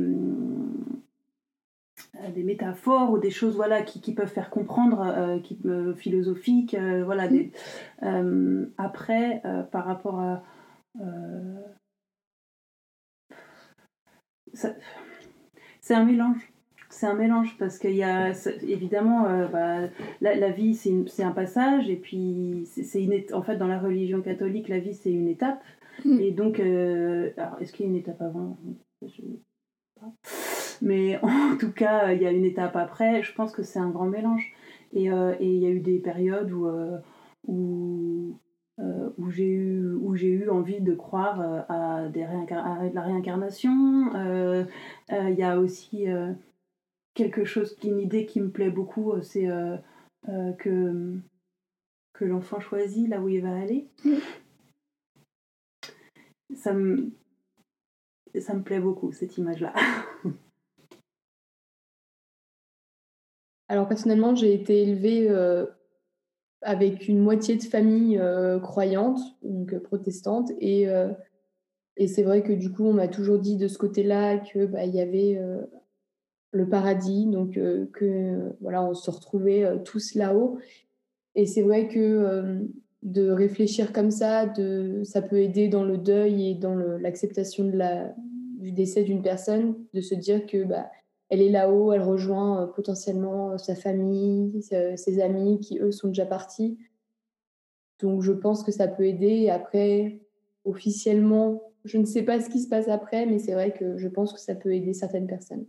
métaphores 2.45 3.11
ou 3.11 3.19
des 3.19 3.31
choses 3.31 3.57
voilà 3.57 3.83
qui, 3.83 4.01
qui 4.01 4.15
peuvent 4.15 4.33
faire 4.33 4.51
comprendre 4.51 5.41
qui 5.43 5.59
philosophiques 5.97 6.77
voilà 7.05 7.27
des, 7.27 7.51
mm. 8.03 8.67
après 8.79 9.43
par 9.73 9.85
rapport 9.85 10.21
à 10.21 10.45
c'est 15.81 15.95
un 15.95 16.05
mélange. 16.05 16.53
C'est 16.89 17.07
un 17.07 17.15
mélange 17.15 17.57
parce 17.59 17.79
qu'il 17.79 17.97
y 17.97 18.05
a 18.05 18.33
évidemment 18.63 19.27
euh, 19.27 19.49
bah, 19.49 19.89
la, 20.21 20.51
vie 20.51 20.75
c'est 20.75 21.23
un 21.23 21.33
passage 21.33 21.91
et 21.91 21.97
puis 21.97 22.67
c'est 22.67 23.03
une 23.03 23.23
en 23.33 23.43
fait 23.43 23.57
dans 23.57 23.67
la 23.67 23.79
religion 23.79 24.23
catholique 24.23 24.69
la 24.69 24.79
vie 24.79 24.95
c'est 24.95 25.13
une 25.13 25.29
étape. 25.29 25.63
Mm. 26.05 26.21
et 26.21 26.31
donc 26.31 26.61
euh, 26.61 27.33
alors 27.37 27.61
est-ce 27.61 27.73
qu'il 27.73 27.87
y 27.87 27.89
a 27.89 27.93
une 27.93 27.99
étape 27.99 28.23
avant? 28.23 28.57
Mais 30.81 31.19
en 31.23 31.57
tout 31.61 31.73
cas 31.73 32.13
il 32.13 32.23
y 32.23 32.27
a 32.27 32.31
une 32.31 32.45
étape 32.45 32.77
après. 32.77 33.23
Je 33.23 33.35
pense 33.35 33.53
que 33.53 33.63
c'est 33.63 33.81
un 33.81 33.91
grand 33.91 34.07
mélange. 34.07 34.53
Et, 34.93 35.11
euh, 35.11 35.35
et, 35.41 35.47
il 35.47 35.59
y 35.59 35.67
a 35.67 35.71
eu 35.71 35.81
des 35.81 35.99
périodes 35.99 36.53
où 36.53 36.69
où, 37.47 38.39
où 38.79 39.31
j'ai 39.31 39.49
eu 39.49 39.93
où 39.95 40.15
j'ai 40.17 40.29
eu 40.29 40.51
envie 40.51 40.81
de 40.81 40.95
croire 40.95 41.41
à 41.71 42.09
des 42.09 42.23
à 42.25 42.89
de 42.89 42.95
la 42.95 43.03
réincarnation 43.03 44.11
il 45.11 45.35
y 45.39 45.43
a 45.43 45.59
aussi 45.59 46.07
quelque 47.17 47.45
chose, 47.45 47.77
une 47.83 47.99
idée 47.99 48.27
qui 48.27 48.41
me 48.41 48.51
plaît 48.51 48.71
beaucoup, 48.71 49.11
euh, 49.13 49.23
c'est 49.23 49.49
euh, 49.49 49.77
euh, 50.29 50.53
que, 50.53 51.19
que 52.13 52.25
l'enfant 52.25 52.61
choisit 52.61 53.09
là 53.09 53.21
où 53.21 53.29
il 53.29 53.43
va 53.43 53.57
aller. 53.57 53.89
Ça 56.55 56.73
me, 56.73 57.11
ça 58.39 58.55
me 58.55 58.63
plaît 58.63 58.79
beaucoup, 58.79 59.11
cette 59.11 59.37
image-là. 59.39 59.75
Alors 63.69 63.89
personnellement, 63.89 64.37
j'ai 64.37 64.55
été 64.55 64.83
élevée 64.83 65.29
euh, 65.29 65.67
avec 66.67 67.07
une 67.07 67.21
moitié 67.21 67.55
de 67.55 67.63
famille 67.63 68.19
euh, 68.19 68.59
croyante, 68.59 69.21
donc 69.45 69.73
euh, 69.73 69.79
protestante, 69.79 70.51
et, 70.59 70.89
euh, 70.89 71.13
et 71.97 72.09
c'est 72.09 72.25
vrai 72.25 72.43
que 72.43 72.53
du 72.53 72.73
coup, 72.73 72.85
on 72.85 72.93
m'a 72.93 73.07
toujours 73.07 73.39
dit 73.39 73.57
de 73.57 73.69
ce 73.69 73.79
côté-là 73.79 74.39
que 74.39 74.67
bah, 74.67 74.85
y 74.85 75.01
avait 75.01 75.41
le 76.51 76.69
paradis, 76.69 77.27
donc 77.27 77.55
que 77.55 78.53
voilà, 78.61 78.85
on 78.85 78.93
se 78.93 79.11
retrouvait 79.11 79.65
tous 79.85 80.15
là-haut. 80.15 80.59
Et 81.37 81.47
c'est 81.47 81.63
vrai 81.63 81.89
que 81.89 82.69
de 83.03 83.31
réfléchir 83.31 83.95
comme 83.95 84.11
ça, 84.11 84.45
de, 84.45 85.01
ça 85.05 85.23
peut 85.23 85.39
aider 85.39 85.69
dans 85.69 85.85
le 85.85 85.97
deuil 85.97 86.51
et 86.51 86.55
dans 86.55 86.75
l'acceptation 86.75 87.65
du 88.59 88.73
décès 88.73 89.03
d'une 89.03 89.23
personne, 89.23 89.77
de 89.95 90.03
se 90.03 90.15
dire 90.15 90.45
que 90.45 90.65
bah, 90.65 90.91
elle 91.29 91.43
est 91.43 91.51
là-haut, 91.51 91.93
elle 91.93 92.03
rejoint 92.03 92.63
euh, 92.63 92.67
potentiellement 92.67 93.53
euh, 93.53 93.59
sa 93.59 93.75
famille, 93.75 94.63
ses, 94.63 94.97
ses 94.97 95.21
amis 95.21 95.61
qui 95.61 95.79
eux 95.79 95.93
sont 95.93 96.09
déjà 96.09 96.27
partis. 96.27 96.79
Donc 98.01 98.23
je 98.23 98.33
pense 98.33 98.63
que 98.63 98.73
ça 98.73 98.89
peut 98.89 99.07
aider. 99.07 99.49
Après, 99.49 100.21
officiellement, 100.65 101.63
je 101.85 101.99
ne 101.99 102.05
sais 102.05 102.23
pas 102.23 102.41
ce 102.41 102.51
qui 102.51 102.61
se 102.61 102.69
passe 102.69 102.89
après, 102.89 103.27
mais 103.27 103.39
c'est 103.39 103.55
vrai 103.55 103.73
que 103.73 103.97
je 103.97 104.09
pense 104.09 104.33
que 104.33 104.41
ça 104.41 104.55
peut 104.55 104.75
aider 104.75 104.93
certaines 104.93 105.27
personnes. 105.27 105.67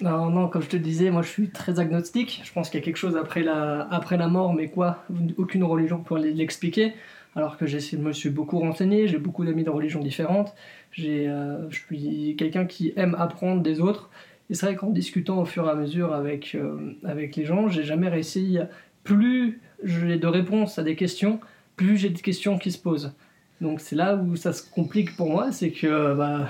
Non, 0.00 0.30
non, 0.30 0.48
comme 0.48 0.62
je 0.62 0.68
te 0.68 0.76
disais, 0.76 1.10
moi 1.10 1.22
je 1.22 1.28
suis 1.28 1.50
très 1.50 1.80
agnostique. 1.80 2.40
Je 2.44 2.52
pense 2.52 2.70
qu'il 2.70 2.78
y 2.78 2.82
a 2.82 2.84
quelque 2.84 2.96
chose 2.96 3.16
après 3.16 3.42
la, 3.42 3.82
après 3.90 4.16
la 4.16 4.28
mort, 4.28 4.54
mais 4.54 4.70
quoi? 4.70 5.04
Aucune 5.36 5.64
religion 5.64 6.02
peut 6.02 6.18
l'expliquer. 6.18 6.94
Alors 7.38 7.56
que 7.56 7.66
je 7.66 7.96
me 7.98 8.12
suis 8.12 8.30
beaucoup 8.30 8.58
renseigné, 8.58 9.06
j'ai 9.06 9.18
beaucoup 9.18 9.44
d'amis 9.44 9.62
de 9.62 9.70
religions 9.70 10.00
différentes. 10.00 10.56
J'ai, 10.90 11.28
euh, 11.28 11.70
je 11.70 11.78
suis 11.78 12.34
quelqu'un 12.36 12.66
qui 12.66 12.92
aime 12.96 13.14
apprendre 13.16 13.62
des 13.62 13.78
autres. 13.80 14.10
Et 14.50 14.54
c'est 14.54 14.66
vrai 14.66 14.74
qu'en 14.74 14.90
discutant 14.90 15.40
au 15.40 15.44
fur 15.44 15.64
et 15.68 15.70
à 15.70 15.76
mesure 15.76 16.12
avec, 16.12 16.56
euh, 16.56 16.96
avec 17.04 17.36
les 17.36 17.44
gens, 17.44 17.68
j'ai 17.68 17.84
jamais 17.84 18.08
réussi. 18.08 18.58
Plus 19.04 19.60
j'ai 19.84 20.16
de 20.16 20.26
réponses 20.26 20.80
à 20.80 20.82
des 20.82 20.96
questions, 20.96 21.38
plus 21.76 21.96
j'ai 21.96 22.08
de 22.10 22.18
questions 22.18 22.58
qui 22.58 22.72
se 22.72 22.78
posent. 22.78 23.14
Donc 23.60 23.80
c'est 23.80 23.94
là 23.94 24.16
où 24.16 24.34
ça 24.34 24.52
se 24.52 24.68
complique 24.68 25.14
pour 25.14 25.30
moi, 25.30 25.52
c'est 25.52 25.70
que 25.70 26.14
bah, 26.14 26.48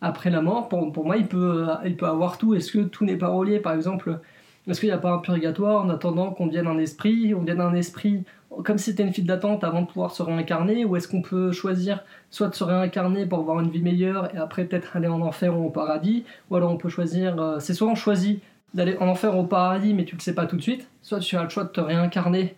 après 0.00 0.30
la 0.30 0.42
mort, 0.42 0.68
pour, 0.68 0.90
pour 0.90 1.06
moi, 1.06 1.18
il 1.18 1.26
peut, 1.28 1.68
il 1.84 1.96
peut 1.96 2.06
avoir 2.06 2.36
tout. 2.36 2.56
Est-ce 2.56 2.72
que 2.72 2.80
tout 2.80 3.04
n'est 3.04 3.16
pas 3.16 3.28
relié? 3.28 3.60
Par 3.60 3.74
exemple, 3.74 4.18
est-ce 4.66 4.80
qu'il 4.80 4.88
n'y 4.88 4.92
a 4.92 4.98
pas 4.98 5.12
un 5.12 5.18
purgatoire 5.18 5.84
en 5.84 5.88
attendant 5.88 6.32
qu'on 6.32 6.48
devienne 6.48 6.66
un 6.66 6.78
esprit? 6.78 7.32
On 7.32 7.42
devienne 7.42 7.60
un 7.60 7.74
esprit 7.74 8.24
comme 8.64 8.78
si 8.78 8.86
c'était 8.86 9.04
une 9.04 9.12
file 9.12 9.26
d'attente 9.26 9.64
avant 9.64 9.82
de 9.82 9.86
pouvoir 9.86 10.10
se 10.10 10.22
réincarner 10.22 10.84
Ou 10.84 10.96
est-ce 10.96 11.08
qu'on 11.08 11.22
peut 11.22 11.52
choisir 11.52 12.04
soit 12.30 12.48
de 12.48 12.54
se 12.54 12.64
réincarner 12.64 13.26
pour 13.26 13.38
avoir 13.38 13.60
une 13.60 13.70
vie 13.70 13.82
meilleure 13.82 14.34
et 14.34 14.38
après 14.38 14.64
peut-être 14.64 14.96
aller 14.96 15.08
en 15.08 15.20
enfer 15.20 15.58
ou 15.58 15.66
au 15.66 15.70
paradis 15.70 16.24
Ou 16.50 16.56
alors 16.56 16.72
on 16.72 16.76
peut 16.76 16.88
choisir, 16.88 17.40
euh, 17.40 17.60
c'est 17.60 17.74
soit 17.74 17.88
on 17.88 17.94
choisit 17.94 18.42
d'aller 18.74 18.96
en 18.98 19.08
enfer 19.08 19.36
ou 19.36 19.40
au 19.40 19.44
paradis 19.44 19.94
mais 19.94 20.04
tu 20.04 20.16
le 20.16 20.20
sais 20.20 20.34
pas 20.34 20.46
tout 20.46 20.56
de 20.56 20.62
suite, 20.62 20.88
soit 21.02 21.20
tu 21.20 21.36
as 21.36 21.44
le 21.44 21.48
choix 21.48 21.64
de 21.64 21.70
te 21.70 21.80
réincarner 21.80 22.54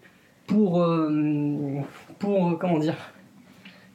pour, 0.46 0.82
euh, 0.82 1.80
pour 2.18 2.48
euh, 2.48 2.56
comment 2.58 2.78
dire, 2.78 2.96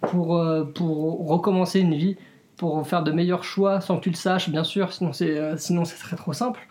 pour, 0.01 0.42
pour 0.75 1.27
recommencer 1.27 1.80
une 1.80 1.96
vie 1.96 2.18
pour 2.56 2.88
faire 2.88 3.04
de 3.04 3.12
meilleurs 3.12 3.44
choix 3.44 3.82
sans 3.82 3.98
que 3.98 4.04
tu 4.04 4.10
le 4.10 4.16
saches, 4.16 4.50
bien 4.50 4.63
sûr, 4.63 4.94
sinon 4.94 5.13
c'est 5.13 5.58
sinon 5.58 5.84
très 5.84 6.16
trop 6.16 6.34
simple. 6.34 6.68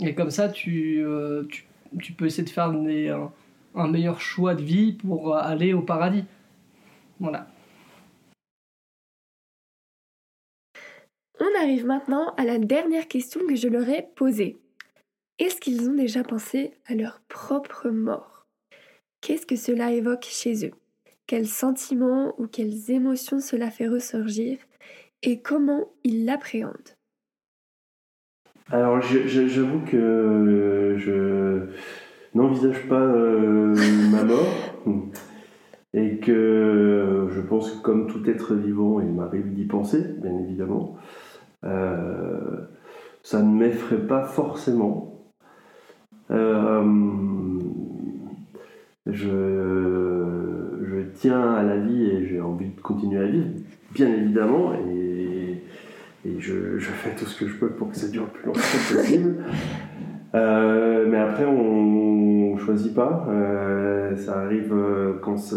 Et 0.00 0.14
comme 0.14 0.30
ça, 0.30 0.48
tu, 0.48 1.04
tu, 1.50 1.66
tu 2.00 2.12
peux 2.12 2.26
essayer 2.26 2.42
de 2.42 2.50
faire 2.50 2.72
des, 2.72 3.14
un, 3.74 3.88
meilleur 3.88 4.20
choix 4.20 4.54
de 4.54 4.62
vie 4.62 4.92
pour 4.92 5.36
aller 5.36 5.72
au 5.72 5.82
paradis. 5.82 6.24
Voilà. 7.18 7.46
On 11.38 11.58
arrive 11.58 11.86
maintenant 11.86 12.34
à 12.36 12.44
la 12.44 12.58
dernière 12.58 13.08
question 13.08 13.40
que 13.46 13.56
je 13.56 13.68
leur 13.68 13.88
ai 13.88 14.08
posée. 14.14 14.58
Est-ce 15.38 15.60
qu'ils 15.60 15.88
ont 15.88 15.94
déjà 15.94 16.22
pensé 16.22 16.72
à 16.86 16.94
leur 16.94 17.20
propre 17.28 17.88
mort? 17.88 18.46
Qu'est-ce 19.22 19.46
que 19.46 19.56
cela 19.56 19.92
évoque 19.92 20.24
chez 20.24 20.66
eux? 20.66 20.72
Quels 21.26 21.46
sentiments 21.46 22.34
ou 22.38 22.46
quelles 22.46 22.90
émotions 22.90 23.40
cela 23.40 23.70
fait 23.70 23.88
ressurgir? 23.88 24.58
Et 25.22 25.40
comment 25.40 25.92
ils 26.04 26.24
l'appréhendent? 26.24 26.96
Alors, 28.70 29.00
je- 29.00 29.26
je- 29.26 29.48
j'avoue 29.48 29.80
que 29.80 29.96
euh, 29.96 30.98
je 30.98 31.68
n'envisage 32.34 32.88
pas 32.88 33.00
euh, 33.00 33.74
ma 34.10 34.24
mort 34.24 34.46
et 35.92 36.18
que 36.18 36.30
euh, 36.30 37.30
je 37.30 37.40
pense 37.40 37.70
que 37.72 37.82
comme 37.82 38.06
tout 38.06 38.28
être 38.28 38.54
vivant, 38.54 39.00
il 39.00 39.12
m'arrive 39.12 39.52
d'y 39.52 39.64
penser, 39.64 40.04
bien 40.22 40.38
évidemment. 40.38 40.96
Euh, 41.64 42.60
ça 43.22 43.42
ne 43.42 43.52
m'effraie 43.52 44.06
pas 44.06 44.22
forcément. 44.24 45.06
Je, 49.06 49.50
tiens 51.14 51.52
à 51.54 51.62
la 51.62 51.76
vie 51.76 52.04
et 52.04 52.26
j'ai 52.26 52.40
envie 52.40 52.70
de 52.70 52.80
continuer 52.80 53.18
à 53.20 53.26
vivre, 53.26 53.48
bien 53.92 54.08
évidemment, 54.08 54.72
et, 54.74 55.62
et 56.24 56.40
je, 56.40 56.78
je 56.78 56.90
fais 56.90 57.14
tout 57.16 57.26
ce 57.26 57.38
que 57.38 57.48
je 57.48 57.56
peux 57.56 57.70
pour 57.70 57.90
que 57.90 57.96
ça 57.96 58.08
dure 58.08 58.22
le 58.22 58.28
plus 58.30 58.46
longtemps 58.46 58.60
possible. 58.60 59.44
Euh, 60.34 61.06
mais 61.08 61.18
après, 61.18 61.44
on, 61.44 62.52
on 62.52 62.56
choisit 62.58 62.94
pas. 62.94 63.26
Euh, 63.28 64.16
ça 64.16 64.40
arrive 64.40 64.72
euh, 64.72 65.14
quand 65.22 65.36
ça, 65.36 65.56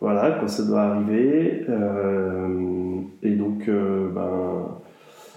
doit 0.00 0.82
arriver. 0.82 1.66
Et 3.22 3.34
donc, 3.34 3.68
ben, 3.68 4.78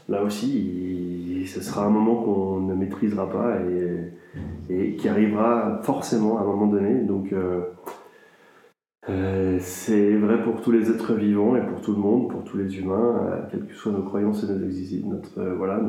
là 0.08 0.24
aussi, 0.24 1.46
ce 1.48 1.62
sera 1.62 1.86
un 1.86 1.90
moment 1.90 2.24
qu'on 2.24 2.62
ne 2.62 2.76
maîtrisera 2.76 3.30
pas 3.30 3.58
et, 4.70 4.96
qui 4.96 5.10
arrivera 5.10 5.80
forcément 5.84 6.38
à 6.38 6.42
un 6.42 6.46
moment 6.46 6.68
donné. 6.68 7.02
Donc, 7.02 7.34
c'est 9.60 10.14
vrai 10.16 10.42
pour 10.44 10.62
tous 10.62 10.72
les 10.72 10.90
êtres 10.90 11.14
vivants 11.14 11.56
et 11.56 11.62
pour 11.62 11.82
tout 11.82 11.94
le 11.94 12.00
monde, 12.00 12.30
pour 12.30 12.44
tous 12.44 12.58
les 12.58 12.78
humains, 12.80 13.48
quelles 13.52 13.66
que 13.66 13.74
soient 13.74 13.92
nos 13.92 14.04
croyances 14.04 14.44
et 14.44 14.48
nos 14.48 15.10
notre 15.10 15.42
voilà, 15.58 15.82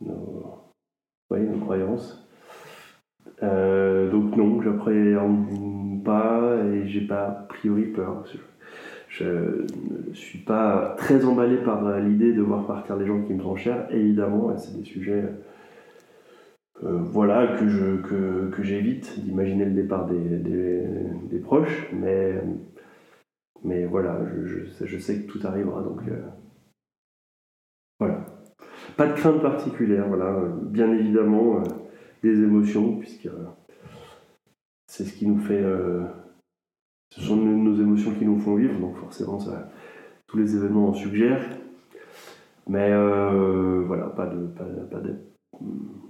nos, 0.00 0.60
croyances. 1.60 2.26
Euh, 3.42 4.10
donc 4.10 4.36
non, 4.36 4.60
j'appréhende 4.60 6.04
pas 6.04 6.56
et 6.64 6.88
j'ai 6.88 7.06
pas 7.06 7.26
a 7.26 7.30
priori 7.48 7.84
peur. 7.84 8.24
Je, 9.08 9.24
ne 9.24 10.14
suis 10.14 10.38
pas 10.38 10.94
très 10.96 11.24
emballé 11.24 11.56
par 11.58 11.98
l'idée 11.98 12.32
de 12.32 12.42
voir 12.42 12.66
partir 12.66 12.96
les 12.96 13.06
gens 13.06 13.22
qui 13.22 13.34
me 13.34 13.42
sont 13.42 13.56
chers, 13.56 13.92
évidemment, 13.92 14.52
et 14.52 14.58
c'est 14.58 14.76
des 14.76 14.84
sujets 14.84 15.24
euh, 16.82 16.98
voilà, 17.02 17.58
que, 17.58 18.00
que, 18.02 18.50
que 18.50 18.62
j'évite 18.62 19.22
d'imaginer 19.22 19.66
le 19.66 19.72
départ 19.72 20.06
des, 20.06 20.38
des, 20.38 20.82
des 21.28 21.38
proches, 21.38 21.88
mais, 21.92 22.42
mais 23.64 23.84
voilà, 23.84 24.18
je, 24.32 24.64
je, 24.64 24.86
je 24.86 24.98
sais 24.98 25.22
que 25.22 25.30
tout 25.30 25.40
arrivera, 25.46 25.82
donc 25.82 26.00
euh. 26.08 26.22
Pas 29.00 29.06
de 29.06 29.14
crainte 29.14 29.40
particulière, 29.40 30.06
voilà, 30.08 30.38
bien 30.60 30.92
évidemment 30.92 31.56
euh, 31.56 31.62
des 32.22 32.42
émotions, 32.42 32.98
puisque 32.98 33.24
euh, 33.24 33.46
c'est 34.86 35.06
ce 35.06 35.14
qui 35.14 35.26
nous 35.26 35.38
fait. 35.38 35.62
euh, 35.62 36.04
ce 37.08 37.22
sont 37.22 37.36
nos 37.36 37.74
émotions 37.80 38.14
qui 38.14 38.26
nous 38.26 38.38
font 38.38 38.56
vivre, 38.56 38.78
donc 38.78 38.98
forcément, 38.98 39.40
ça, 39.40 39.70
tous 40.26 40.36
les 40.36 40.54
événements 40.54 40.88
en 40.88 40.92
suggèrent. 40.92 41.48
Mais 42.68 42.90
voilà, 43.86 44.08
pas 44.08 44.26
de. 44.26 44.46
Pas, 44.48 45.00
de 45.00 45.16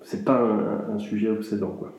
c'est 0.03 0.24
pas 0.24 0.40
un, 0.40 0.98
sujet 0.98 1.31
obsédant, 1.31 1.76
quoi. 1.76 1.92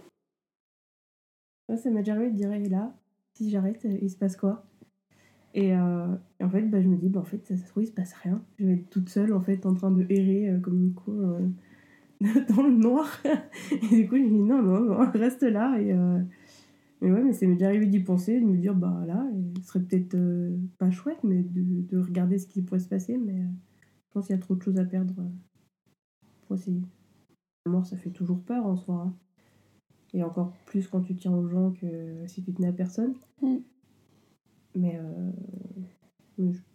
Ça 1.74 1.90
m'est 1.90 2.00
déjà 2.00 2.16
arrivé 2.16 2.32
de 2.32 2.36
dire, 2.36 2.50
là, 2.70 2.92
si 3.36 3.50
j'arrête, 3.50 3.86
il 3.86 4.10
se 4.10 4.18
passe 4.18 4.36
quoi? 4.36 4.66
Et, 5.54 5.76
euh, 5.76 6.08
et 6.40 6.44
en 6.44 6.50
fait, 6.50 6.62
bah, 6.64 6.82
je 6.82 6.88
me 6.88 6.96
dis, 6.98 7.10
bah, 7.10 7.20
en 7.20 7.26
fait, 7.26 7.46
ça 7.46 7.58
se 7.58 7.68
trouve, 7.68 7.84
il 7.84 7.88
se 7.88 7.92
passe 7.92 8.14
rien. 8.14 8.42
Je 8.60 8.66
vais 8.66 8.74
être 8.74 8.90
toute 8.90 9.10
seule, 9.10 9.34
en 9.34 9.42
fait, 9.42 9.66
en 9.66 9.74
train 9.74 9.92
de 9.92 10.06
errer 10.10 10.50
euh, 10.50 10.60
comme 10.60 10.82
une 10.82 10.94
con 10.94 11.12
euh, 11.12 11.48
dans 12.56 12.64
le 12.64 12.76
noir. 12.76 13.22
et 13.72 13.96
du 13.96 14.08
coup, 14.08 14.16
je 14.18 14.22
me 14.24 14.30
dis, 14.30 14.40
non, 14.40 14.62
non, 14.62 14.82
non, 14.82 15.12
reste 15.14 15.44
là. 15.44 15.80
Et, 15.80 15.94
mais 17.02 17.12
ouais, 17.12 17.24
mais 17.24 17.34
ça 17.34 17.48
m'est 17.48 17.54
déjà 17.54 17.68
arrivé 17.68 17.88
d'y 17.88 18.00
penser, 18.00 18.40
de 18.40 18.46
me 18.46 18.58
dire, 18.58 18.76
bah 18.76 19.04
là, 19.08 19.28
ce 19.62 19.68
serait 19.68 19.80
peut-être 19.82 20.16
pas 20.78 20.92
chouette, 20.92 21.24
mais 21.24 21.42
de, 21.42 21.82
de 21.88 21.98
regarder 21.98 22.38
ce 22.38 22.48
qui 22.48 22.62
pourrait 22.62 22.80
se 22.80 22.88
passer. 22.88 23.18
Mais 23.18 23.42
je 23.42 24.14
pense 24.14 24.28
qu'il 24.28 24.36
y 24.36 24.40
a 24.40 24.42
trop 24.42 24.56
de 24.56 24.62
choses 24.62 24.78
à 24.78 24.86
perdre 24.86 25.16
pour 26.46 26.56
essayer. 26.56 26.82
La 27.66 27.72
mort, 27.72 27.86
ça 27.86 27.98
fait 27.98 28.12
toujours 28.12 28.40
peur 28.40 28.66
en 28.66 28.76
soi. 28.76 28.96
hein. 29.08 29.14
Et 30.14 30.24
encore 30.24 30.54
plus 30.66 30.88
quand 30.88 31.02
tu 31.02 31.16
tiens 31.16 31.32
aux 31.32 31.48
gens 31.48 31.72
que 31.72 31.88
si 32.28 32.44
tu 32.44 32.54
tenais 32.54 32.68
à 32.68 32.74
personne. 32.74 33.14
Mm. 33.42 33.58
Mais, 34.76 34.98
euh, 34.98 35.32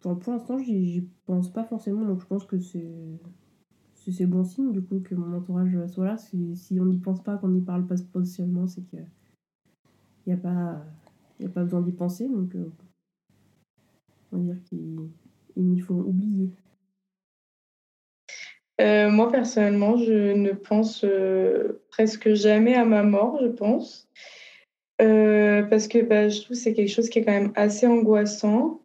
pour, 0.01 0.33
l'instant, 0.33 0.59
j'y 0.59 1.09
pense 1.25 1.53
pas 1.53 1.65
forcément, 1.65 2.05
donc 2.05 2.21
je 2.21 2.27
pense 2.27 2.45
que 2.45 2.59
c'est 2.59 4.27
bon 4.27 4.45
signe 4.45 4.73
du 4.73 4.83
coup 4.83 5.01
que 5.01 5.15
mon 5.15 5.37
entourage 5.37 5.77
soit 5.89 6.07
là. 6.07 6.17
Si, 6.19 6.57
si 6.57 6.79
on 6.81 6.87
n'y 6.87 6.99
pense 6.99 7.23
pas, 7.23 7.37
qu'on 7.37 7.49
n'y 7.49 7.63
parle 7.63 7.87
pas 7.87 7.97
spécialement, 7.97 8.67
c'est 8.67 8.83
que 8.83 8.97
il 10.27 10.35
n'y 10.35 10.35
a, 10.35 10.37
pas- 10.37 10.85
a 11.45 11.49
pas 11.49 11.63
besoin 11.63 11.81
d'y 11.81 11.93
penser. 11.93 12.29
Donc, 12.29 12.55
euh, 12.55 12.71
on 14.33 14.39
va 14.39 14.43
dire 14.43 14.63
qu'ils 14.65 15.09
ils 15.57 15.65
m'y 15.65 15.81
font 15.81 16.01
oublier. 16.01 16.51
Euh, 18.81 19.11
moi, 19.11 19.31
personnellement, 19.31 19.97
je 19.97 20.35
ne 20.35 20.53
pense 20.53 21.05
presque 21.91 22.35
jamais 22.35 22.75
à 22.75 22.85
ma 22.85 23.03
mort, 23.03 23.39
je 23.41 23.49
pense. 23.49 24.07
Euh, 25.03 25.63
parce 25.65 25.89
que 25.89 25.99
bah, 25.99 26.29
je 26.29 26.41
trouve 26.41 26.57
que 26.57 26.63
c'est 26.63 26.73
quelque 26.73 26.93
chose 26.93 27.09
qui 27.09 27.19
est 27.19 27.25
quand 27.25 27.33
même 27.33 27.53
assez 27.55 27.87
angoissant. 27.87 28.81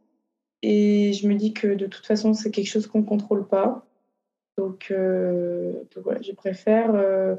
Et 0.62 1.14
je 1.14 1.28
me 1.28 1.36
dis 1.36 1.54
que 1.54 1.68
de 1.68 1.88
toute 1.88 2.06
façon, 2.06 2.34
c'est 2.34 2.52
quelque 2.52 2.68
chose 2.68 2.88
qu'on 2.88 3.00
ne 3.00 3.06
contrôle 3.06 3.48
pas. 3.48 3.86
Donc, 4.58 4.92
euh, 4.92 5.74
donc 5.96 6.04
voilà, 6.04 6.22
je 6.22 6.34
préfère 6.34 6.94
euh, 6.94 7.36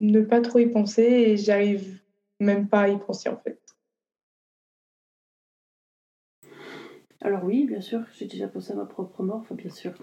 ne 0.00 0.20
pas 0.20 0.40
trop 0.40 0.58
y 0.58 0.66
penser 0.66 1.02
et 1.02 1.36
j'arrive 1.36 2.00
même 2.40 2.68
pas 2.68 2.82
à 2.82 2.88
y 2.88 2.98
penser 2.98 3.28
en 3.28 3.36
fait. 3.36 3.58
Alors 7.22 7.44
oui, 7.44 7.64
bien 7.64 7.80
sûr, 7.80 8.02
j'ai 8.18 8.26
déjà 8.26 8.48
pensé 8.48 8.72
à 8.72 8.76
ma 8.76 8.84
propre 8.84 9.22
mort, 9.22 9.38
enfin 9.38 9.54
bien 9.54 9.70
sûr. 9.70 9.94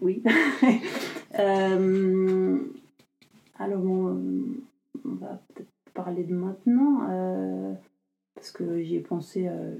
Oui. 0.00 0.22
Alors 3.58 3.84
on 3.84 4.16
va 5.04 5.42
peut-être 5.48 5.75
parler 5.96 6.24
de 6.24 6.34
maintenant, 6.34 7.08
euh, 7.10 7.72
parce 8.34 8.52
que 8.52 8.82
j'y 8.82 8.96
ai 8.96 9.00
pensé 9.00 9.48
euh, 9.48 9.76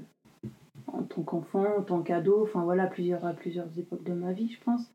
en 0.87 1.03
tant 1.03 1.21
qu'enfant, 1.21 1.77
en 1.77 1.83
tant 1.83 2.01
qu'ado, 2.01 2.41
enfin 2.43 2.63
voilà, 2.63 2.87
plusieurs, 2.87 3.23
à 3.23 3.33
plusieurs 3.33 3.77
époques 3.77 4.03
de 4.03 4.13
ma 4.13 4.33
vie, 4.33 4.49
je 4.49 4.59
pense. 4.61 4.91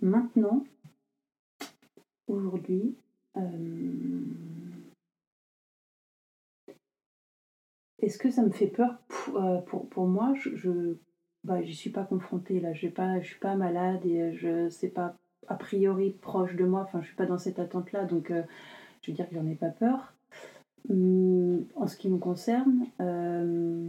Maintenant, 0.00 0.64
aujourd'hui, 2.26 2.96
euh, 3.36 4.22
est-ce 7.98 8.18
que 8.18 8.30
ça 8.30 8.42
me 8.42 8.50
fait 8.50 8.68
peur 8.68 8.98
pour, 9.66 9.88
pour, 9.90 10.06
moi? 10.06 10.32
Je, 10.40 10.56
je 10.56 10.96
bah, 11.44 11.62
suis 11.62 11.90
pas 11.90 12.04
confrontée 12.04 12.60
là. 12.60 12.72
Je 12.72 12.86
ne 12.86 13.20
suis 13.22 13.38
pas 13.38 13.56
malade 13.56 14.06
et 14.06 14.32
je 14.32 14.70
sais 14.70 14.88
pas 14.88 15.16
a 15.48 15.54
priori 15.54 16.12
proche 16.22 16.56
de 16.56 16.64
moi. 16.64 16.80
Enfin, 16.80 17.02
je 17.02 17.08
suis 17.08 17.16
pas 17.16 17.26
dans 17.26 17.38
cette 17.38 17.58
attente 17.58 17.92
là, 17.92 18.04
donc 18.04 18.32
je 19.02 19.10
veux 19.10 19.14
dire 19.14 19.28
que 19.28 19.34
j'en 19.34 19.46
ai 19.46 19.54
pas 19.54 19.68
peur. 19.68 20.14
Hum, 20.88 21.66
en 21.76 21.86
ce 21.86 21.96
qui 21.96 22.08
me 22.08 22.18
concerne, 22.18 22.86
euh, 23.00 23.88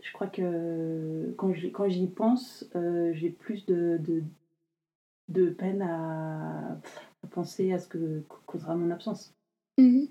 je 0.00 0.12
crois 0.12 0.28
que 0.28 1.34
quand 1.36 1.52
j'y, 1.52 1.72
quand 1.72 1.88
j'y 1.88 2.06
pense, 2.06 2.68
euh, 2.74 3.12
j'ai 3.14 3.30
plus 3.30 3.66
de, 3.66 3.98
de, 4.00 4.22
de 5.28 5.50
peine 5.50 5.82
à, 5.82 6.72
à 6.72 7.26
penser 7.30 7.72
à 7.72 7.78
ce 7.78 7.88
que 7.88 8.22
causera 8.46 8.74
mon 8.76 8.90
absence. 8.90 9.34
Mhm. 9.78 10.08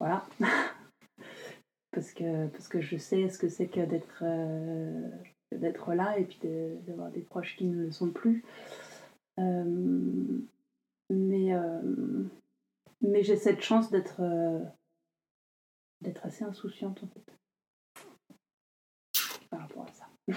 Voilà. 0.00 0.26
parce, 1.92 2.12
que, 2.12 2.46
parce 2.48 2.68
que 2.68 2.80
je 2.80 2.96
sais 2.96 3.28
ce 3.28 3.38
que 3.38 3.48
c'est 3.48 3.68
que 3.68 3.80
d'être, 3.80 4.22
euh, 4.22 5.08
d'être 5.52 5.94
là 5.94 6.18
et 6.18 6.24
puis 6.24 6.38
de- 6.42 6.76
d'avoir 6.86 7.10
des 7.10 7.20
proches 7.20 7.56
qui 7.56 7.66
ne 7.66 7.84
le 7.84 7.90
sont 7.92 8.10
plus. 8.10 8.44
Euh, 9.38 10.40
mais 11.12 11.54
euh, 11.54 11.80
mais 13.02 13.22
j'ai 13.22 13.36
cette 13.36 13.60
chance 13.60 13.90
d'être, 13.90 14.20
euh, 14.20 14.60
d'être 16.00 16.24
assez 16.24 16.44
insouciante 16.44 17.02
en 17.02 17.08
fait. 17.08 17.38
Par 19.50 19.60
rapport 19.60 19.84
à 19.84 19.92
ça. 19.92 20.06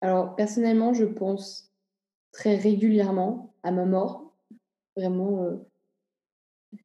Alors, 0.00 0.34
personnellement, 0.34 0.94
je 0.94 1.04
pense 1.04 1.70
très 2.32 2.56
régulièrement 2.56 3.52
à 3.62 3.70
ma 3.70 3.84
mort. 3.84 4.34
Vraiment, 4.96 5.44
euh, 5.44 5.56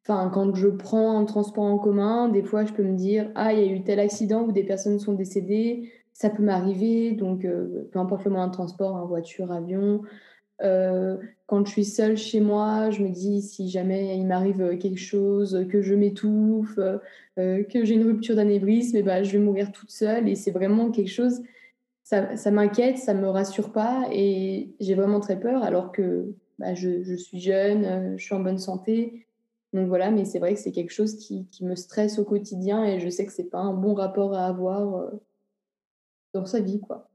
enfin, 0.01 0.29
quand 0.33 0.53
je 0.53 0.67
prends 0.67 1.17
un 1.17 1.23
transport 1.23 1.63
en 1.63 1.77
commun, 1.77 2.27
des 2.27 2.43
fois, 2.43 2.65
je 2.65 2.73
peux 2.73 2.83
me 2.83 2.97
dire, 2.97 3.31
ah, 3.35 3.53
il 3.53 3.59
y 3.59 3.63
a 3.63 3.71
eu 3.71 3.83
tel 3.83 4.01
accident 4.01 4.43
où 4.43 4.51
des 4.51 4.65
personnes 4.65 4.99
sont 4.99 5.13
décédées, 5.13 5.93
ça 6.11 6.29
peut 6.29 6.43
m'arriver, 6.43 7.13
donc 7.13 7.43
peu 7.43 7.99
importe 7.99 8.25
le 8.25 8.31
moyen 8.31 8.47
de 8.47 8.53
transport, 8.53 8.97
hein, 8.97 9.05
voiture, 9.05 9.51
avion. 9.51 10.01
Euh, 10.61 11.17
quand 11.47 11.65
je 11.65 11.71
suis 11.71 11.85
seule 11.85 12.17
chez 12.17 12.39
moi, 12.39 12.89
je 12.89 13.03
me 13.03 13.09
dis, 13.09 13.41
si 13.41 13.69
jamais 13.69 14.17
il 14.17 14.25
m'arrive 14.25 14.77
quelque 14.77 14.99
chose, 14.99 15.65
que 15.69 15.81
je 15.81 15.93
m'étouffe, 15.93 16.79
euh, 17.37 17.63
que 17.63 17.83
j'ai 17.85 17.95
une 17.95 18.05
rupture 18.05 18.35
d'anévrisme, 18.35 18.97
eh 18.97 19.03
ben, 19.03 19.23
je 19.23 19.33
vais 19.33 19.43
mourir 19.43 19.71
toute 19.71 19.91
seule. 19.91 20.27
Et 20.27 20.35
c'est 20.35 20.51
vraiment 20.51 20.91
quelque 20.91 21.11
chose 21.11 21.41
ça, 22.03 22.51
m'inquiète, 22.51 22.99
ça 22.99 23.15
me 23.15 23.27
rassure 23.27 23.71
pas 23.71 24.05
et 24.11 24.75
j'ai 24.79 24.93
vraiment 24.93 25.19
très 25.19 25.39
peur 25.39 25.63
alors 25.63 25.91
que 25.91 26.35
bah, 26.59 26.75
je, 26.75 27.15
suis 27.15 27.39
jeune, 27.39 27.83
euh, 27.83 28.17
je 28.17 28.23
suis 28.23 28.35
en 28.35 28.41
bonne 28.41 28.59
santé. 28.59 29.25
Donc 29.73 29.87
voilà, 29.87 30.11
mais 30.11 30.23
c'est 30.23 30.37
vrai 30.37 30.53
que 30.53 30.59
c'est 30.59 30.71
quelque 30.71 30.93
chose 30.93 31.17
qui, 31.17 31.47
qui 31.47 31.65
me 31.65 31.75
stresse 31.75 32.19
au 32.19 32.23
quotidien 32.23 32.85
et 32.85 32.99
je 32.99 33.09
sais 33.09 33.25
que 33.25 33.31
c'est 33.33 33.49
pas 33.49 33.59
un 33.59 33.73
bon 33.73 33.95
rapport 33.95 34.35
à 34.35 34.45
avoir 34.45 35.11
dans 36.33 36.45
sa 36.45 36.59
vie, 36.59 36.79
quoi. 36.79 37.09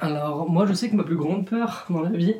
Alors, 0.00 0.48
moi, 0.50 0.66
je 0.66 0.72
sais 0.72 0.88
que 0.88 0.96
ma 0.96 1.04
plus 1.04 1.16
grande 1.16 1.46
peur 1.46 1.86
dans 1.90 2.02
la 2.02 2.10
vie, 2.10 2.36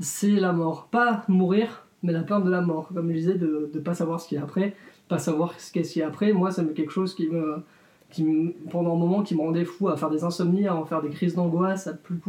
c'est 0.00 0.30
la 0.30 0.52
mort. 0.52 0.88
Pas 0.90 1.24
mourir, 1.28 1.86
mais 2.02 2.12
la 2.12 2.22
peur 2.22 2.42
de 2.42 2.50
la 2.50 2.60
mort. 2.60 2.88
Comme 2.94 3.08
je 3.10 3.16
disais, 3.16 3.34
de 3.34 3.70
ne 3.72 3.80
pas 3.80 3.94
savoir 3.94 4.20
ce 4.20 4.28
qu'il 4.28 4.38
y 4.38 4.40
a 4.40 4.44
après, 4.44 4.74
pas 5.08 5.18
savoir 5.18 5.58
ce 5.58 5.72
qu'est-ce 5.72 5.92
qu'il 5.92 6.00
y 6.00 6.02
a 6.02 6.08
après. 6.08 6.32
Moi, 6.32 6.50
c'est 6.50 6.66
quelque 6.74 6.92
chose 6.92 7.14
qui 7.14 7.28
me, 7.28 7.62
qui 8.10 8.54
pendant 8.70 8.94
un 8.94 8.98
moment, 8.98 9.22
qui 9.22 9.34
me 9.34 9.40
rendait 9.40 9.64
fou 9.64 9.88
à 9.88 9.96
faire 9.96 10.10
des 10.10 10.24
insomnies, 10.24 10.66
à 10.66 10.76
en 10.76 10.84
faire 10.84 11.02
des 11.02 11.10
crises 11.10 11.34
d'angoisse. 11.34 11.86
à 11.86 11.94
plus 11.94 12.20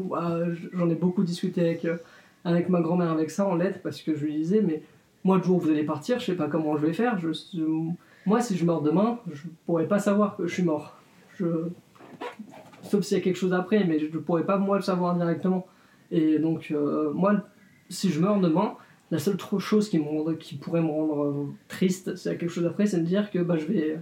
J'en 0.74 0.90
ai 0.90 0.96
beaucoup 0.96 1.24
discuté 1.24 1.62
avec, 1.62 1.86
euh, 1.86 1.98
avec 2.46 2.70
ma 2.70 2.82
grand-mère 2.82 3.12
avec 3.12 3.32
ça 3.32 3.48
en 3.48 3.56
lettres, 3.56 3.80
parce 3.84 4.02
que 4.02 4.16
je 4.16 4.26
lui 4.26 4.34
disais, 4.34 4.62
mais 4.62 4.82
moi, 5.24 5.38
le 5.38 5.44
jour 5.44 5.58
où 5.58 5.60
vous 5.60 5.70
allez 5.70 5.84
partir, 5.84 6.20
je 6.20 6.26
sais 6.26 6.36
pas 6.36 6.48
comment 6.48 6.78
je 6.78 6.86
vais 6.86 6.94
faire. 6.94 7.18
Moi, 8.26 8.42
si 8.42 8.56
je 8.56 8.66
meurs 8.66 8.82
demain, 8.82 9.20
je 9.32 9.44
pourrais 9.66 9.88
pas 9.88 10.00
savoir 10.00 10.38
que 10.38 10.48
je 10.48 10.54
suis 10.54 10.64
mort. 10.64 10.98
Sauf 12.84 13.04
s'il 13.04 13.18
y 13.18 13.22
a 13.22 13.24
quelque 13.24 13.38
chose 13.38 13.54
après, 13.54 13.84
mais 13.86 14.00
je 14.00 14.06
ne 14.06 14.18
pourrais 14.20 14.46
pas 14.46 14.58
moi 14.58 14.78
le 14.78 14.84
savoir 14.84 15.16
directement. 15.16 15.66
Et 16.12 16.38
donc, 16.40 16.70
euh, 16.72 17.12
moi, 17.14 17.42
si 17.90 18.10
je 18.10 18.20
meurs 18.20 18.40
demain, 18.40 18.76
la 19.12 19.20
seule 19.20 19.38
chose 19.60 19.90
qui, 19.90 20.00
me 20.00 20.34
qui 20.34 20.56
pourrait 20.56 20.82
me 20.82 20.90
rendre 20.90 21.24
euh, 21.24 21.48
triste, 21.68 22.16
s'il 22.16 22.32
y 22.32 22.36
a 22.36 22.38
quelque 22.38 22.52
chose 22.52 22.66
après, 22.66 22.86
c'est 22.86 23.00
de 23.00 23.06
dire 23.06 23.32
que 23.32 23.40
bah, 23.40 23.58
je 23.58 23.66
vais, 23.66 24.00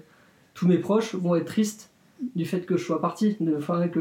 tous 0.54 0.68
mes 0.68 0.78
proches 0.78 1.16
vont 1.16 1.36
être 1.36 1.46
tristes 1.46 1.92
du 2.36 2.46
fait 2.46 2.66
que 2.66 2.78
je 2.78 2.84
sois 2.84 3.02
parti, 3.02 3.38
que, 3.38 3.46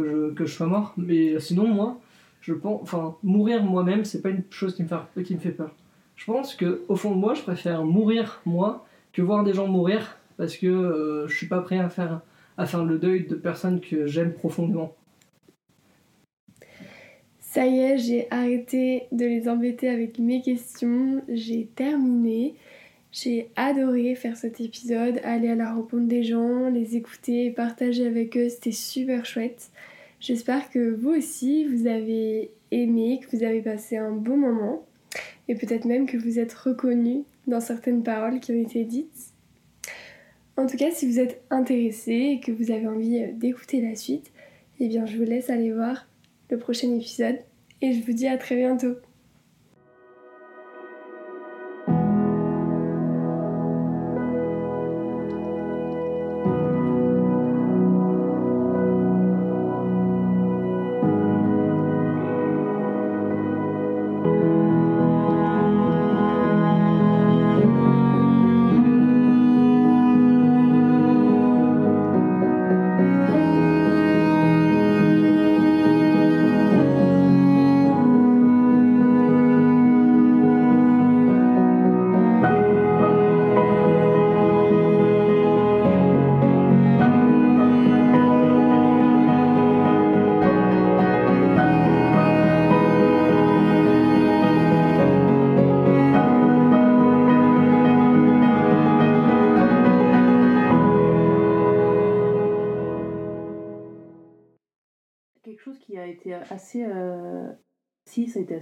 je, 0.05 0.35
que 0.35 0.45
je 0.45 0.53
sois 0.53 0.67
mort. 0.67 0.93
Mais 0.97 1.39
sinon, 1.41 1.67
moi, 1.69 1.99
je 2.41 2.55
pense, 2.55 2.81
enfin, 2.83 3.17
mourir 3.23 3.63
moi-même, 3.63 4.05
c'est 4.05 4.23
pas 4.23 4.31
une 4.31 4.45
chose 4.51 4.75
qui 4.75 4.83
me, 4.83 4.89
fait, 4.89 5.23
qui 5.23 5.35
me 5.35 5.41
fait 5.41 5.53
peur. 5.53 5.75
Je 6.17 6.27
pense 6.27 6.55
que 6.55 6.83
au 6.89 6.97
fond 6.97 7.13
de 7.13 7.17
moi, 7.17 7.35
je 7.35 7.43
préfère 7.43 7.85
mourir 7.85 8.41
moi 8.45 8.87
que 9.13 9.23
voir 9.23 9.43
des 9.43 9.55
gens 9.55 9.67
mourir 9.67 10.19
parce 10.37 10.57
que 10.57 10.67
euh, 10.67 11.29
je 11.29 11.37
suis 11.37 11.49
pas 11.49 11.61
prêt 11.61 11.79
à 11.79 11.89
faire 11.89 12.21
à 12.61 12.67
faire 12.67 12.85
le 12.85 12.99
deuil 12.99 13.25
de 13.27 13.37
personnes 13.37 13.81
que 13.81 14.07
j'aime 14.07 14.35
profondément. 14.35 14.95
Ça 17.41 17.67
y 17.67 17.79
est, 17.79 17.97
j'ai 17.97 18.27
arrêté 18.31 19.05
de 19.13 19.25
les 19.25 19.49
embêter 19.49 19.89
avec 19.89 20.19
mes 20.19 20.43
questions. 20.43 21.23
J'ai 21.27 21.67
terminé. 21.75 22.55
J'ai 23.13 23.49
adoré 23.57 24.15
faire 24.15 24.37
cet 24.37 24.61
épisode, 24.61 25.21
aller 25.25 25.49
à 25.49 25.55
la 25.55 25.73
rencontre 25.73 26.07
des 26.07 26.23
gens, 26.23 26.69
les 26.69 26.97
écouter, 26.97 27.51
partager 27.51 28.07
avec 28.07 28.37
eux. 28.37 28.51
C'était 28.51 28.73
super 28.73 29.25
chouette. 29.25 29.71
J'espère 30.21 30.69
que 30.69 30.95
vous 30.95 31.11
aussi, 31.17 31.65
vous 31.65 31.87
avez 31.87 32.51
aimé, 32.71 33.21
que 33.23 33.35
vous 33.35 33.43
avez 33.43 33.63
passé 33.63 33.97
un 33.97 34.13
bon 34.13 34.37
moment. 34.37 34.85
Et 35.49 35.55
peut-être 35.55 35.87
même 35.87 36.05
que 36.05 36.19
vous 36.19 36.39
êtes 36.39 36.53
reconnu 36.53 37.23
dans 37.47 37.61
certaines 37.61 38.03
paroles 38.03 38.39
qui 38.39 38.53
ont 38.53 38.63
été 38.63 38.85
dites. 38.85 39.30
En 40.61 40.67
tout 40.67 40.77
cas, 40.77 40.91
si 40.91 41.07
vous 41.07 41.19
êtes 41.19 41.41
intéressé 41.49 42.13
et 42.13 42.41
que 42.41 42.53
vous 42.53 42.71
avez 42.71 42.87
envie 42.87 43.23
euh, 43.23 43.33
d'écouter 43.33 43.81
la 43.81 43.97
suite, 43.97 44.31
eh 44.79 44.89
bien 44.89 45.07
je 45.07 45.17
vous 45.17 45.25
laisse 45.25 45.49
aller 45.49 45.73
voir 45.73 46.07
le 46.51 46.59
prochain 46.59 46.95
épisode 46.95 47.39
et 47.81 47.95
je 47.95 48.05
vous 48.05 48.13
dis 48.13 48.27
à 48.27 48.37
très 48.37 48.57
bientôt. 48.57 48.97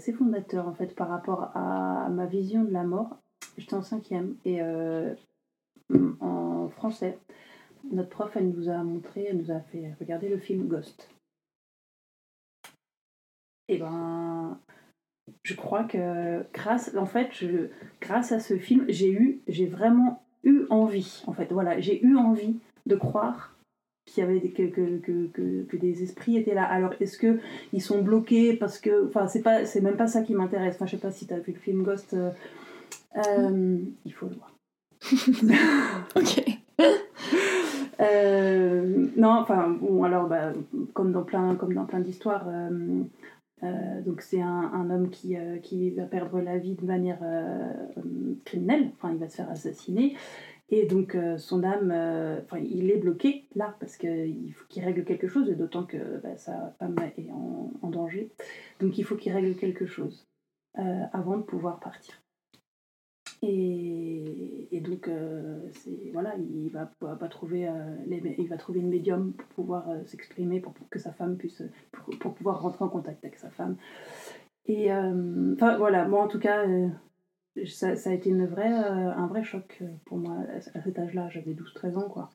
Assez 0.09 0.17
fondateur 0.17 0.69
en 0.69 0.75
fait 0.75 0.95
par 0.95 1.09
rapport 1.09 1.51
à 1.55 2.09
ma 2.09 2.27
vision 2.27 2.65
de 2.65 2.73
la 2.73 2.85
mort. 2.85 3.19
J'étais 3.57 3.75
en 3.75 3.83
cinquième 3.83 4.37
et 4.45 4.63
euh, 4.63 5.15
en 6.21 6.69
français, 6.69 7.19
notre 7.91 8.09
prof, 8.09 8.37
elle 8.37 8.51
nous 8.51 8.69
a 8.69 8.83
montré, 8.83 9.27
elle 9.29 9.39
nous 9.39 9.51
a 9.51 9.61
fait 9.61 9.95
regarder 10.01 10.29
le 10.29 10.39
film 10.39 10.67
Ghost. 10.67 11.11
Et 13.69 13.79
ben, 13.79 14.59
je 15.43 15.55
crois 15.55 15.85
que 15.85 16.43
grâce, 16.53 16.95
en 16.97 17.07
fait, 17.07 17.29
je, 17.33 17.69
grâce 18.01 18.33
à 18.33 18.41
ce 18.41 18.57
film, 18.57 18.87
j'ai 18.89 19.13
eu, 19.13 19.43
j'ai 19.47 19.67
vraiment 19.67 20.23
eu 20.43 20.65
envie, 20.71 21.23
en 21.27 21.33
fait, 21.33 21.53
voilà, 21.53 21.81
j'ai 21.81 22.03
eu 22.03 22.17
envie 22.17 22.59
de 22.87 22.97
croire 22.97 23.55
qu'il 24.19 24.27
y 24.27 24.31
avait 24.31 24.41
des, 24.41 24.51
que, 24.51 24.63
que, 24.65 24.99
que, 24.99 25.27
que- 25.29 25.63
que 25.63 25.77
des 25.77 26.03
esprits 26.03 26.37
étaient 26.37 26.55
là. 26.55 26.65
Alors, 26.65 26.95
est-ce 27.01 27.17
que 27.19 27.39
ils 27.73 27.81
sont 27.83 28.03
bloqués 28.03 28.55
parce 28.55 28.79
que, 28.79 29.07
enfin, 29.07 29.27
c'est 29.29 29.43
pas, 29.43 29.65
c'est 29.65 29.81
même 29.81 29.97
pas 29.97 30.07
ça 30.09 30.23
qui 30.23 30.35
m'intéresse. 30.35 30.75
Enfin, 30.75 30.87
je 30.87 30.93
sais 30.93 30.97
pas 30.99 31.11
si 31.13 31.27
tu 31.27 31.35
as 31.35 31.39
vu 31.39 31.53
le 31.53 31.59
film 31.59 31.83
Ghost. 31.85 32.15
euh, 32.15 32.31
euh, 33.17 33.79
il 34.05 34.13
faut 34.13 34.27
le 34.27 34.35
voir. 34.35 34.55
Ok. 36.17 36.45
Euh, 38.01 39.07
non, 39.17 39.31
enfin, 39.31 39.71
bon, 39.71 40.05
alors, 40.05 40.29
bah, 40.29 40.53
comme 40.93 41.11
dans 41.11 41.25
plein, 41.25 41.57
comme 41.57 41.75
dans 41.75 41.85
plein 41.85 41.99
d'histoires, 41.99 42.47
euh, 42.49 43.03
donc 44.07 44.21
c'est 44.23 44.41
un, 44.41 44.71
un 44.73 44.89
homme 44.91 45.11
qui, 45.11 45.37
euh, 45.37 45.57
qui 45.59 45.91
va 45.91 46.05
perdre 46.05 46.41
la 46.41 46.59
vie 46.59 46.77
de 46.77 46.85
manière 46.87 47.19
euh, 47.25 47.73
criminelle, 48.45 48.91
enfin, 48.97 49.13
il 49.13 49.19
va 49.19 49.29
se 49.29 49.35
faire 49.37 49.51
assassiner, 49.51 50.15
et 50.71 50.85
donc 50.85 51.15
euh, 51.15 51.39
son 51.39 51.65
âme, 51.65 51.91
euh, 51.91 52.41
enfin, 52.43 52.59
il 52.59 52.91
est 52.91 52.99
bloqué 52.99 53.47
là, 53.55 53.75
parce 53.81 53.97
qu'il 53.97 54.53
faut 54.55 54.67
qu'il 54.69 54.85
règle 54.85 55.05
quelque 55.05 55.29
chose, 55.29 55.49
et 55.49 55.55
d'autant 55.55 55.85
que 55.85 56.21
bah, 56.23 56.37
sa 56.37 56.75
femme 56.79 56.97
est 57.17 57.31
en, 57.31 57.89
danger, 57.89 58.31
donc 58.81 58.99
il 58.99 59.05
faut 59.05 59.17
qu'il 59.17 59.33
règle 59.33 59.57
quelque 59.57 59.87
chose 59.87 60.29
euh, 60.79 61.05
avant 61.15 61.39
de 61.39 61.43
pouvoir 61.43 61.81
partir. 61.81 62.21
Et, 63.41 64.69
et 64.73 64.81
donc, 64.81 65.09
voilà, 66.13 66.35
il 66.37 66.69
va, 66.71 66.93
va, 67.01 67.29
trouver, 67.29 67.71
il 68.11 68.49
va 68.49 68.57
trouver 68.59 68.81
une 68.81 68.89
médium 68.89 69.33
pour 69.33 69.47
pouvoir 69.49 69.87
s'exprimer, 70.07 70.61
pour, 70.61 70.75
que 70.91 70.99
sa 70.99 71.13
femme 71.13 71.39
puisse, 71.39 71.63
pour, 72.21 72.35
pouvoir 72.35 72.61
rentrer 72.61 72.85
en 72.85 72.89
contact 72.89 73.25
avec 73.25 73.39
sa 73.39 73.49
femme. 73.49 73.77
Et 74.67 74.93
enfin 74.93 75.79
voilà, 75.79 76.07
moi 76.07 76.25
en 76.25 76.29
tout 76.29 76.41
cas, 76.41 76.67
ça, 77.67 77.89
a 77.89 78.13
été 78.13 78.31
une 78.31 78.47
vraie, 78.47 78.73
euh, 78.73 79.13
un 79.13 79.27
vrai 79.27 79.43
choc 79.45 79.79
euh, 79.83 79.87
pour 80.05 80.19
moi 80.19 80.37
à 80.55 80.61
cet 80.83 80.99
âge-là. 80.99 81.29
J'avais 81.31 81.53
12-13 81.53 81.97
ans 81.97 82.09
quoi. 82.09 82.31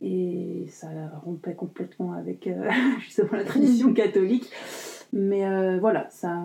Et 0.00 0.66
ça 0.68 0.88
rompait 1.24 1.54
complètement 1.54 2.12
avec 2.12 2.46
euh, 2.46 2.68
justement 3.00 3.32
la 3.32 3.44
tradition 3.44 3.92
catholique. 3.92 4.50
Mais 5.12 5.78
voilà, 5.78 6.08
ça, 6.10 6.44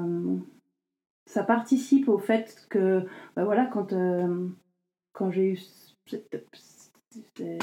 ça 1.25 1.43
participe 1.43 2.07
au 2.07 2.17
fait 2.17 2.65
que, 2.69 3.05
bah 3.35 3.43
voilà, 3.43 3.65
quand, 3.65 3.93
quand 5.11 5.31
j'ai 5.31 5.51
eu. 5.51 5.59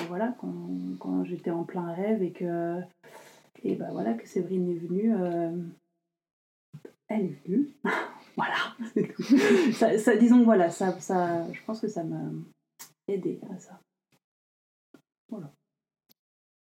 Voilà, 0.09 0.35
quand, 0.39 0.69
quand 0.99 1.25
j'étais 1.25 1.51
en 1.51 1.65
plein 1.65 1.91
rêve 1.95 2.23
et 2.23 2.33
que. 2.33 2.81
Et 3.63 3.77
bah 3.77 3.89
voilà, 3.93 4.13
que 4.13 4.29
Séverine 4.29 4.69
est 4.69 4.87
venue. 4.87 5.15
elle 7.09 7.25
est 7.25 7.41
venue. 7.47 7.69
voilà, 8.41 8.75
ça, 9.73 9.99
ça- 9.99 10.17
disons, 10.17 10.43
voilà, 10.45 10.71
ça, 10.71 10.99
ça, 11.01 11.51
je 11.53 11.61
pense 11.65 11.81
que 11.81 11.89
ça 11.89 12.05
m'a 12.05 12.31
aidé 13.09 13.41
à 13.55 13.59
ça. 13.59 13.81